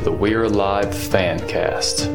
to 0.00 0.04
the 0.04 0.12
We're 0.12 0.44
Alive 0.44 0.88
Fancast. 0.88 2.06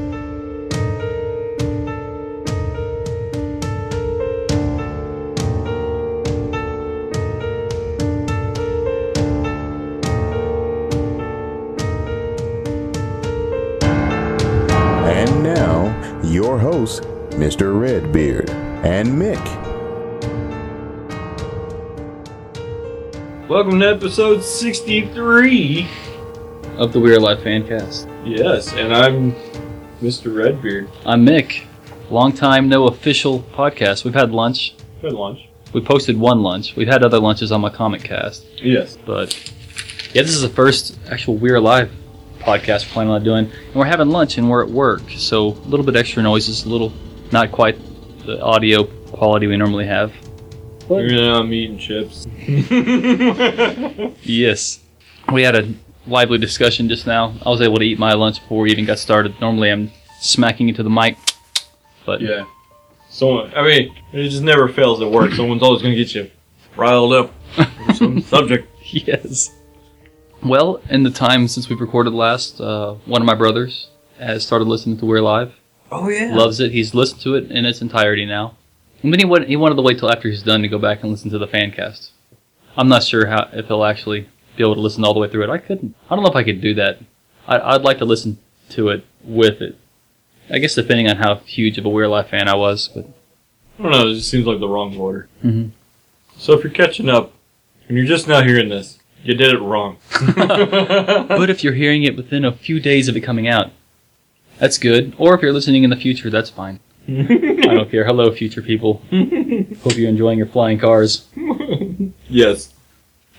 And 15.06 15.44
now, 15.44 16.22
your 16.24 16.58
hosts, 16.58 17.06
Mr. 17.36 17.80
Redbeard 17.80 18.50
and 18.50 19.10
Mick. 19.10 19.44
Welcome 23.48 23.80
to 23.82 23.90
episode 23.90 24.44
63. 24.44 25.88
Of 26.78 26.92
the 26.94 27.00
We're 27.00 27.18
Alive 27.18 27.40
Fancast. 27.40 28.08
Yes, 28.26 28.74
and 28.74 28.94
I'm 28.94 29.34
Mr. 30.02 30.36
Redbeard. 30.36 30.90
I'm 31.06 31.26
Mick. 31.26 31.66
Long 32.10 32.32
time 32.34 32.68
no 32.70 32.88
official 32.88 33.40
podcast. 33.54 34.04
We've 34.06 34.14
had 34.14 34.32
lunch. 34.32 34.76
Good 35.02 35.14
lunch. 35.14 35.48
We 35.74 35.82
posted 35.82 36.18
one 36.18 36.42
lunch. 36.42 36.76
We've 36.76 36.88
had 36.88 37.04
other 37.04 37.20
lunches 37.20 37.52
on 37.52 37.62
my 37.62 37.70
comic 37.70 38.04
cast, 38.04 38.46
Yes. 38.62 38.98
but 39.06 39.34
yeah, 40.14 40.22
this 40.22 40.32
is 40.34 40.42
the 40.42 40.50
first 40.50 40.98
actual 41.10 41.36
We're 41.36 41.56
Alive 41.56 41.92
podcast 42.40 42.86
we're 42.88 42.94
planning 42.94 43.14
on 43.14 43.24
doing. 43.24 43.46
And 43.68 43.76
we're 43.76 43.86
having 43.86 44.10
lunch 44.10 44.38
and 44.38 44.50
we're 44.50 44.64
at 44.64 44.70
work, 44.70 45.02
so 45.18 45.48
a 45.48 45.68
little 45.68 45.86
bit 45.86 45.96
extra 45.96 46.24
noise 46.24 46.48
noises, 46.48 46.66
a 46.66 46.70
little 46.70 46.94
not 47.32 47.52
quite 47.52 47.78
the 48.26 48.42
audio 48.42 48.84
quality 48.84 49.48
we 49.48 49.58
normally 49.58 49.86
have. 49.88 50.14
You're 50.90 51.10
gonna 51.10 51.40
I'm 51.40 51.52
eating 51.54 51.78
chips. 51.80 52.28
Yes. 54.24 54.80
We 55.32 55.42
had 55.42 55.56
a 55.56 55.74
lively 56.08 56.38
discussion 56.38 56.88
just 56.90 57.08
now. 57.08 57.34
I 57.46 57.50
was 57.50 57.62
able 57.62 57.78
to 57.78 57.84
eat 57.86 58.00
my 58.00 58.14
lunch 58.14 58.42
before 58.42 58.62
we 58.62 58.72
even 58.72 58.86
got 58.86 59.00
started. 59.00 59.40
Normally 59.42 59.72
I'm 59.72 59.92
smacking 60.20 60.70
into 60.70 60.84
the 60.84 60.90
mic, 60.90 61.18
but 62.06 62.22
yeah. 62.22 62.46
Someone, 63.10 63.54
I 63.56 63.62
mean, 63.64 63.96
it 64.12 64.30
just 64.30 64.44
never 64.44 64.68
fails 64.68 65.02
at 65.02 65.10
work. 65.10 65.32
Someone's 65.32 65.64
always 65.64 65.82
gonna 65.82 65.96
get 65.96 66.14
you 66.14 66.30
riled 66.76 67.14
up 67.14 67.32
for 67.56 67.94
some 67.94 68.22
subject. 68.34 68.68
yes. 68.84 69.52
Well, 70.44 70.82
in 70.90 71.04
the 71.04 71.10
time 71.12 71.48
since 71.48 71.70
we've 71.70 71.82
recorded 71.82 72.14
last, 72.14 72.60
uh, 72.62 72.96
one 73.06 73.22
of 73.22 73.26
my 73.26 73.36
brothers 73.36 73.90
has 74.20 74.46
started 74.46 74.66
listening 74.68 74.98
to 74.98 75.06
We're 75.06 75.18
Alive. 75.18 75.54
Oh, 75.92 76.10
yeah. 76.10 76.36
Loves 76.36 76.60
it. 76.60 76.72
He's 76.72 76.94
listened 76.94 77.22
to 77.22 77.36
it 77.36 77.50
in 77.52 77.66
its 77.66 77.82
entirety 77.82 78.26
now. 78.26 78.56
And 79.02 79.14
then 79.14 79.20
he, 79.20 79.26
wanted, 79.26 79.48
he 79.48 79.56
wanted 79.56 79.76
to 79.76 79.82
wait 79.82 80.00
till 80.00 80.12
after 80.12 80.30
he's 80.30 80.44
done 80.44 80.62
to 80.62 80.68
go 80.68 80.78
back 80.80 81.02
and 81.02 81.12
listen 81.12 81.30
to 81.32 81.38
the 81.38 81.48
fan 81.48 81.72
cast. 81.72 82.12
I'm 82.78 82.88
not 82.88 83.04
sure 83.04 83.28
how 83.28 83.50
if 83.54 83.68
he'll 83.68 83.86
actually 83.86 84.28
be 84.56 84.64
able 84.64 84.76
to 84.76 84.82
listen 84.82 85.04
all 85.04 85.14
the 85.14 85.20
way 85.20 85.30
through 85.30 85.44
it. 85.44 85.50
I 85.50 85.58
couldn't. 85.58 85.96
I 86.10 86.16
don't 86.16 86.24
know 86.24 86.30
if 86.30 86.36
I 86.36 86.44
could 86.44 86.62
do 86.62 86.74
that. 86.76 87.00
I, 87.48 87.60
I'd 87.76 87.82
like 87.84 87.98
to 88.00 88.06
listen 88.06 88.38
to 88.72 88.90
it 88.90 89.06
with 89.24 89.62
it. 89.62 89.78
I 90.50 90.60
guess 90.60 90.76
depending 90.76 91.10
on 91.10 91.18
how 91.18 91.36
huge 91.36 91.78
of 91.78 91.86
a 91.86 91.90
We're 91.90 92.04
Alive 92.04 92.30
fan 92.30 92.48
I 92.48 92.56
was. 92.56 92.88
But 92.90 93.08
I 93.80 93.84
don't 93.84 93.92
know, 93.92 94.08
it 94.10 94.16
just 94.16 94.30
seems 94.30 94.46
like 94.46 94.60
the 94.60 94.68
wrong 94.70 94.96
order. 94.98 95.28
Mhm. 95.44 95.72
So 96.38 96.54
if 96.54 96.64
you're 96.64 96.74
catching 96.74 97.10
up 97.10 97.34
and 97.88 97.98
you're 97.98 98.06
just 98.06 98.28
now 98.28 98.44
hearing 98.44 98.70
this, 98.70 99.00
you 99.24 99.34
did 99.36 99.54
it 99.54 99.60
wrong. 99.62 99.98
but 100.36 101.50
if 101.50 101.64
you're 101.64 101.74
hearing 101.74 102.04
it 102.04 102.16
within 102.16 102.46
a 102.46 102.52
few 102.52 102.80
days 102.80 103.08
of 103.08 103.18
it 103.18 103.22
coming 103.22 103.48
out, 103.48 103.72
that's 104.60 104.78
good. 104.78 105.14
Or 105.18 105.34
if 105.36 105.42
you're 105.42 105.52
listening 105.54 105.84
in 105.84 105.90
the 105.90 105.96
future, 105.96 106.30
that's 106.30 106.50
fine. 106.50 106.80
I 107.08 107.12
don't 107.62 107.92
care. 107.92 108.04
Hello, 108.06 108.32
future 108.32 108.62
people. 108.64 109.02
Hope 109.12 109.96
you're 109.98 110.10
enjoying 110.10 110.38
your 110.40 110.48
flying 110.48 110.80
cars. 110.80 111.26
yes. 112.30 112.74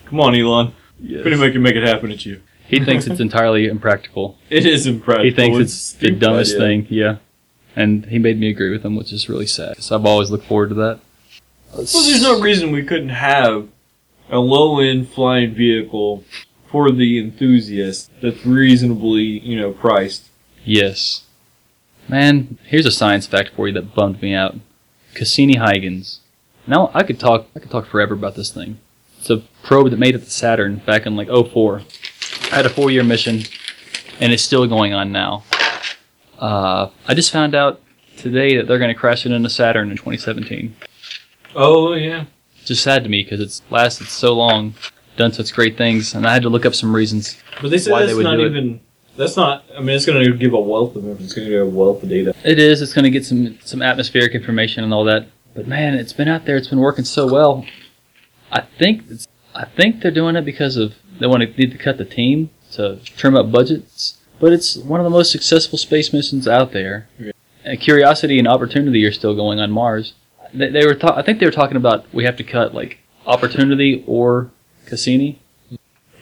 Come 0.05 0.19
on, 0.21 0.35
Elon. 0.35 0.73
Yes. 0.99 1.21
Pretty 1.21 1.37
make 1.37 1.55
it 1.55 1.59
make 1.59 1.75
it 1.75 1.83
happen 1.83 2.11
at 2.11 2.25
you. 2.25 2.41
He 2.67 2.83
thinks 2.83 3.07
it's 3.07 3.19
entirely 3.21 3.67
impractical. 3.67 4.37
It 4.49 4.65
is 4.65 4.87
impractical. 4.87 5.23
He 5.25 5.31
thinks 5.31 5.59
it's 5.59 5.93
the 5.93 6.11
dumbest 6.11 6.55
idea. 6.55 6.67
thing. 6.67 6.87
Yeah. 6.89 7.17
And 7.75 8.05
he 8.07 8.17
made 8.19 8.39
me 8.39 8.49
agree 8.49 8.71
with 8.71 8.83
him, 8.83 8.95
which 8.95 9.13
is 9.13 9.29
really 9.29 9.45
sad. 9.45 9.75
'cause 9.75 9.91
I've 9.91 10.05
always 10.05 10.31
looked 10.31 10.45
forward 10.45 10.69
to 10.69 10.75
that. 10.75 10.99
Well, 11.71 11.83
there's 11.83 12.21
no 12.23 12.39
reason 12.41 12.71
we 12.71 12.83
couldn't 12.83 13.09
have 13.09 13.67
a 14.29 14.39
low-end 14.39 15.09
flying 15.09 15.53
vehicle 15.53 16.23
for 16.69 16.91
the 16.91 17.19
enthusiast 17.19 18.09
that's 18.21 18.45
reasonably, 18.45 19.21
you 19.23 19.57
know, 19.59 19.71
priced. 19.71 20.23
Yes. 20.65 21.23
Man, 22.09 22.57
here's 22.65 22.85
a 22.85 22.91
science 22.91 23.27
fact 23.27 23.51
for 23.55 23.67
you 23.67 23.73
that 23.75 23.93
bummed 23.93 24.21
me 24.21 24.33
out. 24.33 24.55
Cassini-Huygens. 25.13 26.19
Now 26.65 26.89
I 26.93 27.03
could 27.03 27.19
talk. 27.19 27.47
I 27.55 27.59
could 27.59 27.71
talk 27.71 27.85
forever 27.87 28.13
about 28.13 28.35
this 28.35 28.49
thing. 28.51 28.79
It's 29.29 29.43
a 29.43 29.45
probe 29.67 29.89
that 29.89 29.99
made 29.99 30.15
it 30.15 30.19
to 30.19 30.31
Saturn 30.31 30.77
back 30.85 31.05
in 31.05 31.17
like 31.17 31.27
04. 31.27 31.81
Had 32.49 32.65
a 32.65 32.69
four-year 32.69 33.03
mission, 33.03 33.41
and 34.21 34.31
it's 34.31 34.41
still 34.41 34.65
going 34.67 34.93
on 34.93 35.11
now. 35.11 35.43
Uh, 36.39 36.89
I 37.09 37.13
just 37.13 37.31
found 37.31 37.53
out 37.53 37.81
today 38.15 38.55
that 38.55 38.67
they're 38.67 38.79
going 38.79 38.93
to 38.93 38.97
crash 38.97 39.25
it 39.25 39.33
into 39.33 39.49
Saturn 39.49 39.91
in 39.91 39.97
2017. 39.97 40.73
Oh 41.55 41.93
yeah. 41.93 42.23
It's 42.57 42.67
just 42.67 42.83
sad 42.83 43.03
to 43.03 43.09
me 43.09 43.21
because 43.23 43.41
it's 43.41 43.61
lasted 43.69 44.07
so 44.07 44.33
long, 44.33 44.75
done 45.17 45.33
such 45.33 45.53
great 45.53 45.77
things, 45.77 46.13
and 46.13 46.25
I 46.25 46.31
had 46.31 46.43
to 46.43 46.49
look 46.49 46.65
up 46.65 46.73
some 46.73 46.95
reasons. 46.95 47.37
But 47.61 47.71
they 47.71 47.79
said 47.79 47.91
Why 47.91 48.01
they 48.01 48.05
that's 48.07 48.15
would 48.15 48.23
not 48.23 48.37
do 48.37 48.45
it. 48.45 48.51
even. 48.51 48.79
That's 49.17 49.35
not. 49.35 49.65
I 49.75 49.81
mean, 49.81 49.89
it's 49.89 50.05
going 50.05 50.23
to 50.23 50.37
give 50.37 50.53
a 50.53 50.59
wealth 50.59 50.95
of 50.95 51.03
information. 51.03 51.25
It's 51.25 51.33
going 51.33 51.47
to 51.47 51.53
give 51.53 51.67
a 51.67 51.69
wealth 51.69 52.01
of 52.01 52.07
data. 52.07 52.33
It 52.45 52.59
is. 52.59 52.81
It's 52.81 52.93
going 52.93 53.03
to 53.03 53.09
get 53.09 53.25
some 53.25 53.59
some 53.59 53.81
atmospheric 53.81 54.35
information 54.35 54.85
and 54.85 54.93
all 54.93 55.03
that. 55.03 55.27
But 55.53 55.67
man, 55.67 55.95
it's 55.95 56.13
been 56.13 56.29
out 56.29 56.45
there. 56.45 56.55
It's 56.55 56.69
been 56.69 56.79
working 56.79 57.03
so 57.03 57.29
well. 57.29 57.65
I 58.51 58.61
think 58.61 59.03
it's, 59.09 59.27
I 59.53 59.65
think 59.65 60.01
they're 60.01 60.11
doing 60.11 60.35
it 60.35 60.45
because 60.45 60.77
of 60.77 60.95
they 61.19 61.27
want 61.27 61.43
to 61.43 61.49
need 61.57 61.71
to 61.71 61.77
cut 61.77 61.97
the 61.97 62.05
team 62.05 62.49
to 62.73 62.97
trim 63.03 63.35
up 63.35 63.51
budgets. 63.51 64.17
But 64.39 64.53
it's 64.53 64.77
one 64.77 64.99
of 64.99 65.03
the 65.03 65.09
most 65.09 65.31
successful 65.31 65.77
space 65.77 66.13
missions 66.13 66.47
out 66.47 66.71
there. 66.71 67.07
Yeah. 67.19 67.31
And 67.63 67.79
Curiosity 67.79 68.37
and 68.39 68.47
Opportunity 68.47 69.03
are 69.05 69.11
still 69.11 69.35
going 69.35 69.59
on 69.59 69.71
Mars. 69.71 70.13
They, 70.53 70.69
they 70.69 70.85
were. 70.85 70.95
Ta- 70.95 71.15
I 71.17 71.21
think 71.21 71.39
they 71.39 71.45
were 71.45 71.51
talking 71.51 71.75
about 71.75 72.05
we 72.13 72.23
have 72.23 72.37
to 72.37 72.43
cut 72.43 72.73
like 72.73 72.99
Opportunity 73.25 74.03
or 74.07 74.51
Cassini. 74.85 75.39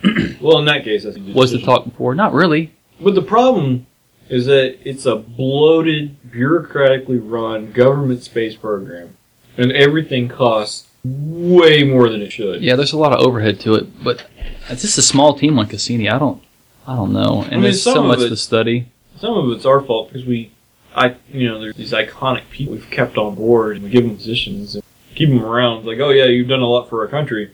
Well, 0.42 0.60
in 0.60 0.66
that 0.66 0.84
case, 0.84 1.04
I 1.08 1.12
think 1.12 1.36
Was 1.36 1.52
the 1.52 1.60
talk 1.60 1.86
before? 1.86 2.14
Not 2.14 2.32
really. 2.32 2.72
But 3.02 3.16
the 3.16 3.24
problem 3.24 3.88
is 4.30 4.46
that 4.46 4.78
it's 4.88 5.06
a 5.08 5.16
bloated, 5.16 6.18
bureaucratically 6.30 7.20
run 7.20 7.72
government 7.72 8.22
space 8.22 8.56
program, 8.56 9.18
and 9.58 9.72
everything 9.72 10.28
costs 10.28 10.88
way 11.06 11.84
more 11.84 12.10
than 12.10 12.22
it 12.22 12.32
should. 12.32 12.62
Yeah, 12.64 12.76
there's 12.76 12.94
a 12.94 12.98
lot 12.98 13.14
of 13.14 13.20
overhead 13.20 13.60
to 13.62 13.76
it, 13.76 14.04
but 14.04 14.26
it's 14.70 14.82
just 14.82 14.98
a 14.98 15.02
small 15.02 15.38
team 15.38 15.56
like 15.56 15.70
Cassini. 15.70 16.10
I 16.10 16.18
don't, 16.18 16.42
I 16.88 16.96
don't 16.96 17.14
know, 17.14 17.42
and 17.44 17.52
mean, 17.52 17.62
there's 17.64 17.84
so 17.84 18.04
much 18.04 18.20
it- 18.20 18.30
to 18.30 18.38
study. 18.38 18.88
Some 19.18 19.38
of 19.38 19.50
it's 19.56 19.66
our 19.66 19.82
fault 19.82 20.10
because 20.10 20.26
we, 20.28 20.52
I, 20.94 21.16
you 21.32 21.48
know, 21.48 21.62
there's 21.62 21.76
these 21.78 21.94
iconic 21.94 22.50
people 22.50 22.74
we've 22.74 22.90
kept 22.90 23.18
on 23.18 23.36
board 23.36 23.78
and 23.78 23.86
we 23.86 23.90
give 23.90 24.04
them 24.04 24.18
positions 24.18 24.76
and 24.76 24.84
keep 25.16 25.30
them 25.30 25.44
around. 25.44 25.86
Like, 25.86 26.00
oh 26.00 26.10
yeah, 26.10 26.26
you've 26.26 26.50
done 26.50 26.60
a 26.60 26.68
lot 26.68 26.90
for 26.90 27.02
our 27.02 27.08
country, 27.08 27.52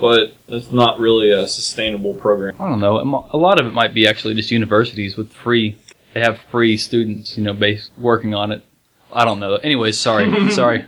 but 0.00 0.34
that's 0.48 0.72
not 0.72 0.98
really 0.98 1.30
a 1.30 1.46
sustainable 1.46 2.14
program. 2.14 2.56
I 2.60 2.68
don't 2.68 2.80
know. 2.80 3.28
A 3.30 3.36
lot 3.36 3.60
of 3.60 3.66
it 3.66 3.72
might 3.72 3.94
be 3.94 4.08
actually 4.08 4.34
just 4.34 4.50
universities 4.50 5.16
with 5.16 5.32
free. 5.32 5.76
They 6.12 6.20
have 6.20 6.40
free 6.50 6.76
students, 6.76 7.38
you 7.38 7.44
know, 7.44 7.52
base 7.52 7.90
working 7.96 8.34
on 8.34 8.50
it. 8.50 8.64
I 9.12 9.24
don't 9.24 9.38
know. 9.38 9.54
Anyways, 9.56 9.96
sorry, 9.98 10.50
sorry. 10.52 10.86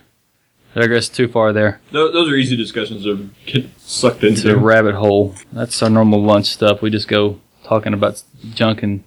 I 0.74 0.80
digress 0.80 1.08
too 1.08 1.28
far 1.28 1.52
there. 1.52 1.80
Th- 1.92 2.12
those 2.12 2.30
are 2.30 2.34
easy 2.34 2.56
discussions 2.56 3.04
to 3.04 3.28
get 3.46 3.66
sucked 3.78 4.24
It's 4.24 4.44
a 4.44 4.50
into. 4.50 4.60
rabbit 4.60 4.94
hole. 4.94 5.34
That's 5.52 5.82
our 5.82 5.90
normal 5.90 6.22
lunch 6.22 6.46
stuff. 6.46 6.80
We 6.82 6.88
just 6.90 7.08
go 7.08 7.40
talking 7.64 7.92
about 7.94 8.22
junk, 8.54 8.82
and 8.82 9.04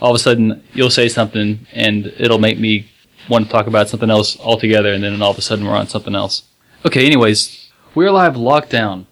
all 0.00 0.10
of 0.10 0.16
a 0.16 0.18
sudden 0.18 0.62
you'll 0.74 0.90
say 0.90 1.08
something, 1.08 1.66
and 1.72 2.12
it'll 2.18 2.38
make 2.40 2.58
me 2.58 2.88
want 3.28 3.44
to 3.46 3.50
talk 3.50 3.66
about 3.66 3.88
something 3.88 4.10
else 4.10 4.38
altogether, 4.40 4.92
and 4.92 5.04
then 5.04 5.20
all 5.22 5.30
of 5.30 5.38
a 5.38 5.42
sudden 5.42 5.64
we're 5.64 5.76
on 5.76 5.86
something 5.88 6.14
else. 6.14 6.42
Okay. 6.84 7.06
Anyways, 7.06 7.70
We're 7.94 8.06
Alive 8.08 8.34
lockdown. 8.34 9.06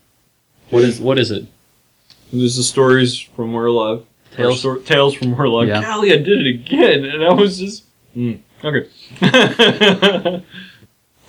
What 0.71 0.83
is 0.83 1.01
what 1.01 1.19
is 1.19 1.31
it? 1.31 1.47
There's 2.33 2.57
the 2.57 2.63
stories 2.65 3.19
from 3.21 3.53
We're 3.53 3.67
Alive. 3.67 4.05
Tales. 4.35 4.59
stor- 4.59 4.79
tales 4.81 5.15
from 5.15 5.37
We're 5.37 5.45
Alive. 5.45 5.69
Yeah. 5.69 5.81
Golly, 5.83 6.13
I 6.13 6.17
did 6.19 6.45
it 6.45 6.55
again, 6.55 7.05
and 7.05 7.25
I 7.25 7.33
was 7.33 7.59
just. 7.59 7.85
Mm, 8.17 8.41
okay. 8.65 8.89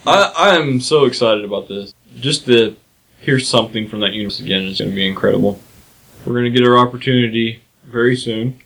I 0.06 0.34
I 0.38 0.56
am 0.58 0.80
so 0.80 1.06
excited 1.06 1.44
about 1.44 1.68
this. 1.68 1.94
Just 2.20 2.46
to 2.46 2.76
hear 3.22 3.40
something 3.40 3.88
from 3.88 4.00
that 4.02 4.14
universe 4.14 4.40
again 4.40 4.64
is 4.64 4.80
going 4.80 4.92
to 4.92 4.96
be 4.96 5.08
incredible. 5.08 5.60
We're 6.26 6.34
going 6.34 6.52
to 6.52 6.58
get 6.60 6.68
our 6.68 6.78
opportunity 6.78 7.62
very 7.86 8.16
soon. 8.16 8.60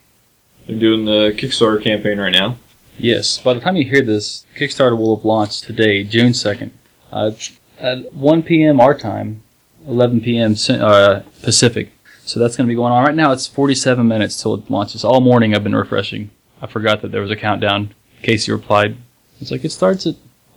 They're 0.66 0.78
doing 0.78 1.04
the 1.04 1.34
Kickstarter 1.36 1.82
campaign 1.82 2.18
right 2.18 2.32
now. 2.32 2.56
Yes. 2.98 3.38
By 3.38 3.54
the 3.54 3.60
time 3.60 3.76
you 3.76 3.84
hear 3.84 4.02
this, 4.02 4.46
Kickstarter 4.56 4.96
will 4.96 5.16
have 5.16 5.24
launched 5.24 5.64
today, 5.64 6.04
June 6.04 6.34
second, 6.34 6.72
uh, 7.10 7.32
at 7.78 8.12
1 8.14 8.42
p.m. 8.42 8.80
our 8.80 8.96
time, 8.96 9.42
11 9.86 10.20
p.m. 10.20 10.54
Uh, 10.68 11.20
Pacific. 11.42 11.90
So 12.24 12.38
that's 12.38 12.56
going 12.56 12.66
to 12.66 12.70
be 12.70 12.76
going 12.76 12.92
on 12.92 13.04
right 13.04 13.14
now. 13.14 13.32
It's 13.32 13.46
47 13.46 14.06
minutes 14.06 14.40
till 14.40 14.54
it 14.54 14.70
launches. 14.70 15.04
All 15.04 15.20
morning 15.20 15.54
I've 15.54 15.64
been 15.64 15.74
refreshing. 15.74 16.30
I 16.60 16.66
forgot 16.66 17.02
that 17.02 17.10
there 17.10 17.22
was 17.22 17.30
a 17.30 17.36
countdown. 17.36 17.94
Casey 18.22 18.52
replied, 18.52 18.96
"It's 19.40 19.50
like 19.50 19.64
it 19.64 19.72
starts 19.72 20.06
at 20.06 20.14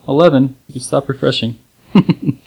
11. 0.07 0.55
You 0.67 0.79
stop 0.79 1.09
refreshing." 1.09 1.59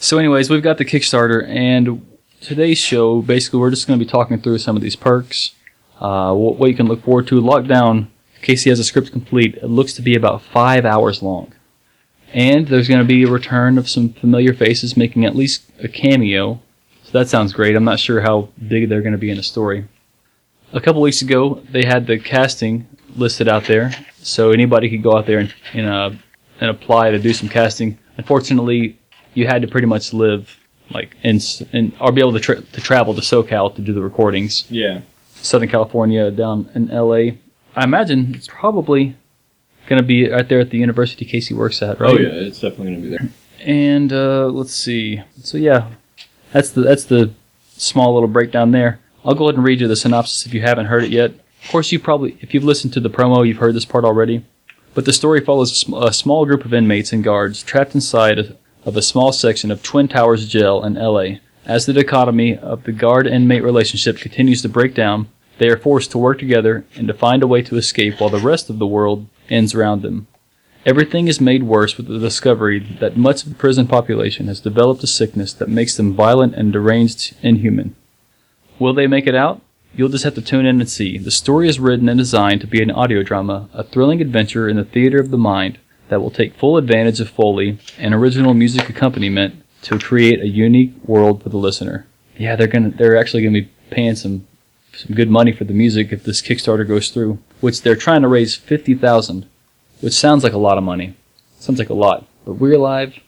so, 0.00 0.18
anyways, 0.18 0.50
we've 0.50 0.62
got 0.62 0.78
the 0.78 0.84
Kickstarter, 0.84 1.46
and 1.48 2.06
today's 2.40 2.78
show 2.78 3.22
basically 3.22 3.60
we're 3.60 3.70
just 3.70 3.86
going 3.86 3.98
to 3.98 4.04
be 4.04 4.10
talking 4.10 4.40
through 4.40 4.58
some 4.58 4.76
of 4.76 4.82
these 4.82 4.96
perks. 4.96 5.54
Uh, 6.00 6.32
what, 6.32 6.56
what 6.56 6.70
you 6.70 6.76
can 6.76 6.86
look 6.86 7.02
forward 7.02 7.26
to. 7.28 7.40
Lockdown, 7.40 8.06
Casey 8.42 8.70
has 8.70 8.78
a 8.78 8.84
script 8.84 9.10
complete. 9.10 9.56
It 9.56 9.66
looks 9.66 9.92
to 9.94 10.02
be 10.02 10.14
about 10.14 10.42
five 10.42 10.84
hours 10.84 11.22
long. 11.22 11.52
And 12.32 12.68
there's 12.68 12.88
going 12.88 13.00
to 13.00 13.06
be 13.06 13.24
a 13.24 13.30
return 13.30 13.78
of 13.78 13.88
some 13.88 14.12
familiar 14.12 14.52
faces 14.52 14.96
making 14.96 15.24
at 15.24 15.34
least 15.34 15.64
a 15.82 15.88
cameo. 15.88 16.60
So 17.04 17.12
that 17.18 17.28
sounds 17.28 17.52
great. 17.52 17.74
I'm 17.74 17.84
not 17.84 17.98
sure 17.98 18.20
how 18.20 18.50
big 18.68 18.88
they're 18.88 19.02
going 19.02 19.12
to 19.12 19.18
be 19.18 19.30
in 19.30 19.38
the 19.38 19.42
story. 19.42 19.86
A 20.72 20.80
couple 20.80 21.00
weeks 21.00 21.22
ago, 21.22 21.62
they 21.70 21.84
had 21.84 22.06
the 22.06 22.18
casting 22.18 22.86
listed 23.16 23.48
out 23.48 23.64
there, 23.64 23.92
so 24.18 24.50
anybody 24.50 24.90
could 24.90 25.02
go 25.02 25.16
out 25.16 25.24
there 25.24 25.38
and 25.38 25.54
and, 25.72 25.86
uh, 25.86 26.10
and 26.60 26.70
apply 26.70 27.10
to 27.10 27.18
do 27.18 27.32
some 27.32 27.48
casting. 27.48 27.98
Unfortunately, 28.16 28.98
you 29.34 29.46
had 29.46 29.62
to 29.62 29.68
pretty 29.68 29.86
much 29.86 30.12
live 30.12 30.58
like 30.90 31.16
in, 31.22 31.36
s- 31.36 31.62
in 31.72 31.92
or 32.00 32.12
be 32.12 32.20
able 32.20 32.32
to, 32.32 32.40
tra- 32.40 32.60
to 32.62 32.80
travel 32.80 33.14
to 33.14 33.20
SoCal 33.20 33.74
to 33.76 33.82
do 33.82 33.92
the 33.92 34.02
recordings. 34.02 34.64
Yeah. 34.70 35.00
Southern 35.36 35.68
California, 35.68 36.30
down 36.30 36.68
in 36.74 36.88
LA. 36.88 37.32
I 37.76 37.84
imagine 37.84 38.34
it's 38.34 38.48
probably 38.48 39.14
going 39.86 40.00
to 40.00 40.06
be 40.06 40.28
right 40.30 40.48
there 40.48 40.60
at 40.60 40.70
the 40.70 40.78
university 40.78 41.24
Casey 41.24 41.54
works 41.54 41.80
at, 41.82 42.00
right? 42.00 42.10
Oh 42.14 42.18
yeah, 42.18 42.28
it's 42.28 42.60
definitely 42.60 42.94
gonna 42.94 43.02
be 43.02 43.08
there. 43.10 43.28
And 43.60 44.12
uh, 44.12 44.46
let's 44.48 44.74
see. 44.74 45.22
So 45.42 45.58
yeah, 45.58 45.88
that's 46.52 46.70
the 46.70 46.80
that's 46.82 47.04
the 47.04 47.30
small 47.76 48.14
little 48.14 48.28
breakdown 48.28 48.72
there. 48.72 48.98
I'll 49.24 49.34
go 49.34 49.44
ahead 49.44 49.56
and 49.56 49.64
read 49.64 49.80
you 49.80 49.88
the 49.88 49.96
synopsis 49.96 50.46
if 50.46 50.54
you 50.54 50.60
haven't 50.62 50.86
heard 50.86 51.04
it 51.04 51.10
yet. 51.10 51.30
Of 51.64 51.70
course, 51.70 51.92
you 51.92 51.98
probably 51.98 52.36
if 52.40 52.52
you've 52.54 52.64
listened 52.64 52.92
to 52.94 53.00
the 53.00 53.10
promo, 53.10 53.46
you've 53.46 53.58
heard 53.58 53.74
this 53.74 53.84
part 53.84 54.04
already. 54.04 54.44
But 54.98 55.04
the 55.04 55.12
story 55.12 55.40
follows 55.40 55.86
a 55.94 56.12
small 56.12 56.44
group 56.44 56.64
of 56.64 56.74
inmates 56.74 57.12
and 57.12 57.22
guards 57.22 57.62
trapped 57.62 57.94
inside 57.94 58.56
of 58.84 58.96
a 58.96 59.00
small 59.00 59.30
section 59.30 59.70
of 59.70 59.80
Twin 59.80 60.08
Towers 60.08 60.48
Jail 60.48 60.82
in 60.82 60.94
LA. 60.94 61.38
As 61.64 61.86
the 61.86 61.92
dichotomy 61.92 62.58
of 62.58 62.82
the 62.82 62.90
guard 62.90 63.28
inmate 63.28 63.62
relationship 63.62 64.18
continues 64.18 64.60
to 64.62 64.68
break 64.68 64.94
down, 64.94 65.28
they 65.58 65.68
are 65.68 65.76
forced 65.76 66.10
to 66.10 66.18
work 66.18 66.40
together 66.40 66.84
and 66.96 67.06
to 67.06 67.14
find 67.14 67.44
a 67.44 67.46
way 67.46 67.62
to 67.62 67.76
escape 67.76 68.20
while 68.20 68.28
the 68.28 68.40
rest 68.40 68.70
of 68.70 68.80
the 68.80 68.88
world 68.88 69.28
ends 69.48 69.72
around 69.72 70.02
them. 70.02 70.26
Everything 70.84 71.28
is 71.28 71.40
made 71.40 71.62
worse 71.62 71.96
with 71.96 72.08
the 72.08 72.18
discovery 72.18 72.80
that 72.98 73.16
much 73.16 73.44
of 73.44 73.50
the 73.50 73.54
prison 73.54 73.86
population 73.86 74.48
has 74.48 74.58
developed 74.58 75.04
a 75.04 75.06
sickness 75.06 75.52
that 75.52 75.68
makes 75.68 75.96
them 75.96 76.12
violent 76.12 76.56
and 76.56 76.72
deranged 76.72 77.36
inhuman. 77.40 77.94
Will 78.80 78.94
they 78.94 79.06
make 79.06 79.28
it 79.28 79.36
out? 79.36 79.60
You'll 79.98 80.08
just 80.08 80.22
have 80.22 80.36
to 80.36 80.42
tune 80.42 80.64
in 80.64 80.80
and 80.80 80.88
see. 80.88 81.18
The 81.18 81.32
story 81.32 81.68
is 81.68 81.80
written 81.80 82.08
and 82.08 82.16
designed 82.16 82.60
to 82.60 82.68
be 82.68 82.80
an 82.80 82.92
audio 82.92 83.24
drama, 83.24 83.68
a 83.74 83.82
thrilling 83.82 84.20
adventure 84.20 84.68
in 84.68 84.76
the 84.76 84.84
theater 84.84 85.18
of 85.18 85.32
the 85.32 85.36
mind 85.36 85.80
that 86.08 86.20
will 86.20 86.30
take 86.30 86.54
full 86.54 86.76
advantage 86.76 87.18
of 87.18 87.28
Foley 87.28 87.80
and 87.98 88.14
original 88.14 88.54
music 88.54 88.88
accompaniment 88.88 89.64
to 89.82 89.98
create 89.98 90.40
a 90.40 90.46
unique 90.46 90.94
world 91.04 91.42
for 91.42 91.48
the 91.48 91.56
listener. 91.56 92.06
Yeah, 92.36 92.54
they're 92.54 92.68
gonna 92.68 92.90
they're 92.90 93.16
actually 93.16 93.42
gonna 93.42 93.62
be 93.62 93.70
paying 93.90 94.14
some 94.14 94.46
some 94.94 95.16
good 95.16 95.30
money 95.30 95.50
for 95.50 95.64
the 95.64 95.74
music 95.74 96.12
if 96.12 96.22
this 96.22 96.42
Kickstarter 96.42 96.86
goes 96.86 97.10
through, 97.10 97.40
which 97.60 97.82
they're 97.82 97.96
trying 97.96 98.22
to 98.22 98.28
raise 98.28 98.54
fifty 98.54 98.94
thousand, 98.94 99.48
which 100.00 100.14
sounds 100.14 100.44
like 100.44 100.52
a 100.52 100.58
lot 100.58 100.78
of 100.78 100.84
money. 100.84 101.16
Sounds 101.58 101.80
like 101.80 101.90
a 101.90 101.94
lot, 101.94 102.24
but 102.44 102.52
we're 102.52 102.74
alive. 102.74 103.18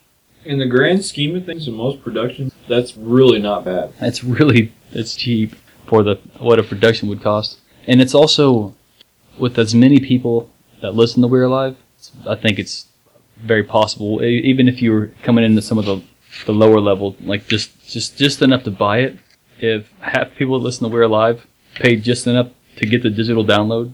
In 0.45 0.61
the 0.61 0.67
grand 0.67 1.05
scheme 1.05 1.35
of 1.35 1.47
things, 1.47 1.67
in 1.67 1.75
most 1.75 2.01
productions, 2.01 2.53
that's 2.69 2.97
really 2.97 3.41
not 3.41 3.65
bad. 3.65 3.93
It's 4.01 4.23
really 4.23 4.73
it's 4.93 5.17
cheap 5.17 5.57
for 5.91 6.03
the 6.05 6.15
what 6.39 6.59
a 6.59 6.63
production 6.63 7.09
would 7.11 7.21
cost, 7.21 7.59
and 7.89 8.01
it's 8.01 8.15
also 8.15 8.75
with 9.39 9.59
as 9.59 9.75
many 9.75 9.99
people 9.99 10.49
that 10.83 10.95
listen 10.95 11.21
to 11.23 11.29
We're 11.29 11.43
Alive. 11.53 11.75
it's- 11.99 12.13
I 12.35 12.37
think 12.43 12.59
it's 12.59 12.87
very 13.53 13.65
possible, 13.65 14.23
even 14.23 14.69
if 14.69 14.81
you 14.83 14.93
were 14.93 15.11
coming 15.27 15.45
into 15.45 15.61
some 15.63 15.79
of 15.79 15.85
the 15.91 15.97
the 16.47 16.53
lower 16.53 16.81
level, 16.91 17.17
like 17.33 17.43
just 17.49 17.69
just 17.95 18.17
just 18.17 18.41
enough 18.41 18.63
to 18.69 18.71
buy 18.71 18.97
it. 19.07 19.13
If 19.59 19.81
half 20.01 20.29
people 20.39 20.55
that 20.59 20.65
listen 20.65 20.85
to 20.89 20.93
We're 20.95 21.03
Alive 21.13 21.39
paid 21.75 22.03
just 22.05 22.27
enough 22.27 22.49
to 22.77 22.87
get 22.87 23.03
the 23.03 23.11
digital 23.11 23.45
download, 23.45 23.93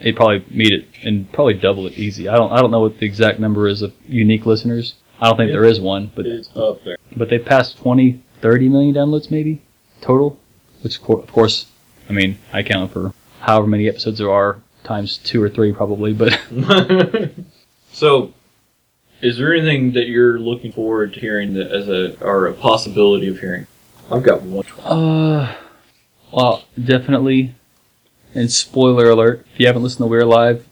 they'd 0.00 0.16
probably 0.16 0.42
meet 0.50 0.72
it 0.72 0.84
and 1.04 1.30
probably 1.36 1.54
double 1.54 1.86
it 1.86 1.94
easy. 2.06 2.24
I 2.32 2.36
don't 2.36 2.50
I 2.50 2.58
don't 2.62 2.70
know 2.70 2.80
what 2.86 2.98
the 2.98 3.06
exact 3.12 3.38
number 3.38 3.68
is 3.68 3.82
of 3.82 3.92
unique 4.08 4.46
listeners. 4.46 4.94
I 5.20 5.28
don't 5.28 5.36
think 5.36 5.50
there 5.52 5.64
is 5.72 5.78
one, 5.80 6.10
but 6.16 6.24
It's 6.26 6.48
up 6.56 6.82
there. 6.84 6.96
but 7.20 7.28
they 7.30 7.38
passed 7.38 7.76
20, 7.78 8.20
30 8.42 8.68
million 8.68 8.94
downloads 8.94 9.30
maybe 9.30 9.60
total, 10.00 10.38
which 10.82 10.98
of 11.00 11.26
course, 11.32 11.66
I 12.08 12.12
mean, 12.12 12.38
I 12.52 12.62
count 12.62 12.92
for 12.92 13.12
however 13.40 13.66
many 13.66 13.88
episodes 13.88 14.18
there 14.18 14.30
are 14.30 14.58
times 14.84 15.18
two 15.18 15.42
or 15.42 15.48
three 15.48 15.72
probably, 15.72 16.12
but 16.12 16.38
so, 17.92 18.32
is 19.22 19.38
there 19.38 19.54
anything 19.54 19.92
that 19.92 20.06
you're 20.08 20.38
looking 20.38 20.72
forward 20.72 21.14
to 21.14 21.20
hearing 21.20 21.54
that 21.54 21.70
as 21.72 21.88
a 21.88 22.18
or 22.24 22.46
a 22.46 22.52
possibility 22.52 23.28
of 23.28 23.40
hearing? 23.40 23.66
I've 24.10 24.22
got 24.22 24.42
one. 24.42 24.64
uh, 24.84 25.54
well, 26.32 26.64
definitely. 26.82 27.54
And 28.34 28.52
spoiler 28.52 29.08
alert: 29.10 29.46
if 29.54 29.60
you 29.60 29.66
haven't 29.66 29.82
listened 29.82 30.04
to 30.04 30.06
We're 30.06 30.20
Alive, 30.20 30.66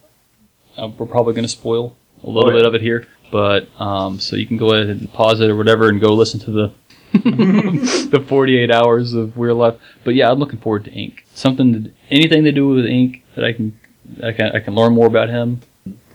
uh, 0.77 0.89
we're 0.89 1.07
probably 1.07 1.33
going 1.35 1.45
to 1.45 1.49
spoil 1.49 1.97
a 2.23 2.29
little 2.29 2.51
Oh, 2.51 2.53
yeah. 2.53 2.59
bit 2.59 2.67
of 2.67 2.75
it 2.75 2.83
here. 2.83 3.07
But 3.33 3.69
um, 3.81 4.21
so 4.21 4.37
you 4.37 4.47
can 4.47 4.59
go 4.59 4.75
ahead 4.75 4.89
and 4.89 5.13
pause 5.13 5.41
it 5.41 5.51
or 5.51 5.57
whatever 5.57 5.89
and 5.89 6.01
go 6.01 6.13
listen 6.15 6.39
to 6.41 6.51
the 6.53 6.73
the 8.11 8.25
48 8.27 8.71
hours 8.71 9.15
of 9.15 9.37
We're 9.37 9.51
Alive. 9.51 9.81
But 10.03 10.15
yeah, 10.15 10.31
I'm 10.31 10.39
looking 10.39 10.59
forward 10.59 10.85
to 10.85 10.91
Ink. 10.93 11.25
Something, 11.35 11.85
to, 11.85 11.91
anything 12.11 12.45
to 12.45 12.53
do 12.53 12.69
with 12.69 12.87
Ink 12.87 13.23
that 13.35 13.45
I 13.45 13.53
can, 13.53 13.79
I 14.23 14.33
can, 14.33 14.47
I 14.53 14.61
can 14.61 14.75
learn 14.75 14.93
more 14.95 15.07
about 15.07 15.29
him 15.29 15.61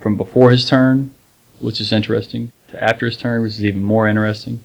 from 0.01 0.17
before 0.17 0.51
his 0.51 0.67
turn, 0.67 1.11
which 1.59 1.79
is 1.79 1.91
interesting, 1.91 2.51
to 2.69 2.83
after 2.83 3.05
his 3.05 3.17
turn, 3.17 3.41
which 3.41 3.53
is 3.53 3.65
even 3.65 3.83
more 3.83 4.07
interesting. 4.07 4.61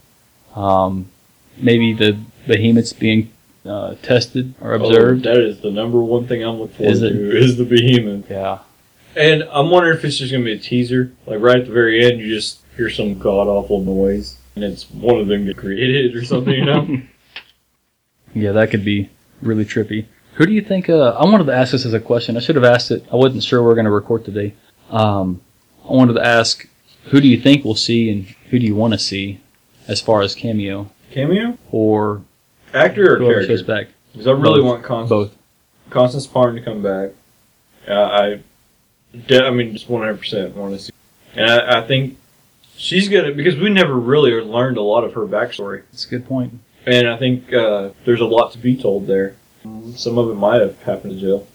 Um, 0.57 1.09
maybe 1.57 1.93
the 1.93 2.19
behemoths 2.47 2.93
being 2.93 3.31
uh, 3.65 3.95
tested 4.03 4.55
or 4.61 4.75
observed. 4.75 5.27
Oh, 5.27 5.35
that 5.35 5.41
is 5.41 5.61
the 5.61 5.71
number 5.71 6.01
one 6.01 6.27
thing 6.27 6.43
I'm 6.43 6.59
looking 6.59 6.77
forward 6.77 6.93
Is 6.93 7.03
it? 7.03 7.11
to 7.11 7.37
is 7.39 7.57
the 7.57 7.65
behemoth. 7.65 8.31
yeah. 8.31 8.59
And 9.17 9.45
I'm 9.53 9.71
wondering 9.71 9.97
if 9.97 10.05
it's 10.05 10.19
just 10.19 10.33
gonna 10.33 10.45
be 10.45 10.53
a 10.55 10.59
teaser. 10.59 11.13
Like 11.27 11.41
right 11.41 11.59
at 11.61 11.67
the 11.67 11.73
very 11.73 12.05
end, 12.05 12.19
you 12.21 12.29
just 12.35 12.59
hear 12.77 12.91
some 12.91 13.19
god 13.19 13.47
awful 13.47 13.81
noise, 13.81 14.37
and 14.55 14.65
it's 14.65 14.91
one 14.91 15.19
of 15.21 15.27
them 15.27 15.47
get 15.47 15.57
created 15.57 16.15
or 16.17 16.25
something. 16.25 16.55
You 16.55 16.65
know? 16.65 16.99
Yeah, 18.37 18.51
that 18.51 18.73
could 18.73 18.85
be 18.85 19.11
really 19.43 19.65
trippy. 19.65 20.07
Who 20.35 20.45
do 20.47 20.53
you 20.53 20.61
think? 20.61 20.89
Uh, 20.89 21.11
I 21.17 21.25
wanted 21.25 21.45
to 21.47 21.55
ask 21.55 21.71
this 21.71 21.87
as 21.87 21.95
a 21.95 22.01
question. 22.01 22.37
I 22.37 22.41
should 22.41 22.57
have 22.57 22.65
asked 22.65 22.91
it. 22.91 23.05
I 23.13 23.15
wasn't 23.15 23.45
sure 23.45 23.63
we 23.63 23.69
were 23.69 23.75
going 23.77 23.85
to 23.85 23.93
record 23.93 24.25
today. 24.25 24.55
Um, 24.91 25.41
I 25.89 25.93
wanted 25.93 26.15
to 26.15 26.27
ask, 26.27 26.67
who 27.05 27.21
do 27.21 27.29
you 27.29 27.41
think 27.41 27.65
we'll 27.65 27.77
see, 27.77 28.11
and 28.11 28.25
who 28.51 28.59
do 28.59 28.67
you 28.67 28.75
want 28.75 28.93
to 28.93 28.99
see, 28.99 29.41
as 29.87 30.01
far 30.01 30.21
as 30.21 30.35
cameo 30.35 30.91
Cameo, 31.13 31.57
or 31.71 32.23
actor 32.73 33.15
or 33.15 33.19
whoever 33.19 33.47
shows 33.47 33.63
character? 33.63 33.85
back? 33.87 33.95
Because 34.11 34.27
I 34.27 34.33
really 34.33 34.61
Both. 34.63 34.65
want 34.67 34.83
Constance, 34.83 35.09
Both. 35.31 35.37
Constance 35.91 36.27
Parn 36.27 36.57
to 36.57 36.61
come 36.61 36.83
back. 36.83 37.11
Uh, 37.87 37.93
I, 38.03 38.41
de- 39.29 39.45
I 39.47 39.51
mean, 39.51 39.73
just 39.73 39.89
100 39.89 40.19
percent 40.19 40.57
want 40.57 40.73
to 40.75 40.81
see, 40.81 40.93
and 41.37 41.49
I, 41.49 41.79
I 41.79 41.87
think 41.87 42.19
she's 42.77 43.09
gonna 43.09 43.33
because 43.33 43.57
we 43.57 43.71
never 43.71 43.95
really 43.95 44.33
learned 44.33 44.77
a 44.77 44.83
lot 44.83 45.05
of 45.05 45.15
her 45.15 45.23
backstory, 45.27 45.83
That's 45.91 46.07
a 46.07 46.11
good 46.11 46.27
point. 46.27 46.59
and 46.87 47.09
I 47.09 47.17
think 47.17 47.53
uh, 47.53 47.91
there's 48.05 48.21
a 48.21 48.27
lot 48.27 48.53
to 48.53 48.59
be 48.59 48.77
told 48.77 49.07
there. 49.07 49.37
Some 49.97 50.19
of 50.19 50.29
it 50.31 50.35
might 50.35 50.61
have 50.61 50.81
happened 50.83 51.13
to 51.15 51.19
Jill. 51.21 51.47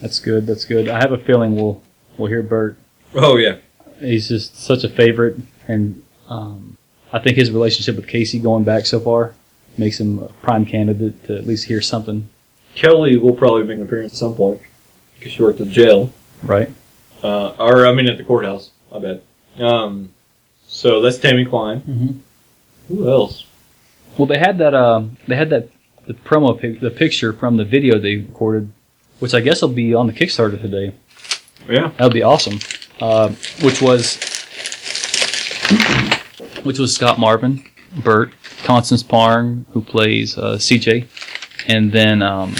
That's 0.00 0.18
good. 0.18 0.46
That's 0.46 0.64
good. 0.64 0.88
I 0.88 0.98
have 1.00 1.12
a 1.12 1.18
feeling 1.18 1.54
we'll 1.56 1.82
we'll 2.16 2.28
hear 2.28 2.42
Bert. 2.42 2.76
Oh 3.14 3.36
yeah, 3.36 3.56
He's 4.00 4.28
just 4.28 4.56
such 4.56 4.84
a 4.84 4.88
favorite, 4.88 5.36
and 5.68 6.02
um, 6.28 6.76
I 7.12 7.18
think 7.18 7.36
his 7.36 7.50
relationship 7.50 7.96
with 7.96 8.08
Casey 8.08 8.38
going 8.38 8.64
back 8.64 8.86
so 8.86 8.98
far 9.00 9.34
makes 9.78 9.98
him 10.00 10.18
a 10.18 10.28
prime 10.42 10.66
candidate 10.66 11.24
to 11.26 11.36
at 11.36 11.46
least 11.46 11.64
hear 11.66 11.80
something, 11.80 12.28
Kelly 12.74 13.16
will 13.16 13.34
probably 13.34 13.64
make 13.64 13.78
an 13.78 13.84
appearance 13.84 14.12
at 14.12 14.18
some 14.18 14.34
point 14.34 14.60
because 15.18 15.32
she 15.32 15.42
worked 15.42 15.60
at 15.60 15.66
the 15.68 15.72
jail. 15.72 16.12
right? 16.42 16.70
uh, 17.22 17.50
or 17.58 17.86
I 17.86 17.92
mean 17.92 18.08
at 18.08 18.18
the 18.18 18.24
courthouse. 18.24 18.70
I 18.92 18.98
bet. 18.98 19.22
Um, 19.58 20.10
so 20.66 21.00
that's 21.00 21.18
Tammy 21.18 21.44
Klein. 21.44 21.80
Mhm. 21.82 22.18
Who 22.88 23.08
else? 23.08 23.44
Well, 24.18 24.26
they 24.26 24.38
had 24.38 24.58
that. 24.58 24.74
Um, 24.74 25.16
they 25.28 25.36
had 25.36 25.50
that 25.50 25.68
the 26.06 26.14
promo 26.14 26.58
pic, 26.58 26.80
the 26.80 26.90
picture 26.90 27.32
from 27.32 27.56
the 27.56 27.64
video 27.64 27.98
they 27.98 28.16
recorded, 28.16 28.70
which 29.20 29.34
I 29.34 29.40
guess 29.40 29.62
will 29.62 29.68
be 29.68 29.94
on 29.94 30.06
the 30.06 30.12
Kickstarter 30.12 30.60
today. 30.60 30.92
Yeah. 31.68 31.90
That 31.96 32.04
would 32.04 32.12
be 32.12 32.22
awesome. 32.22 32.58
Uh, 33.00 33.30
which 33.62 33.80
was 33.80 34.16
which 36.62 36.78
was 36.78 36.94
Scott 36.94 37.18
Marvin, 37.18 37.64
Bert, 38.04 38.32
Constance 38.64 39.02
Parn, 39.02 39.66
who 39.72 39.80
plays 39.82 40.36
uh, 40.38 40.56
CJ, 40.56 41.06
and 41.68 41.92
then 41.92 42.22
um, 42.22 42.54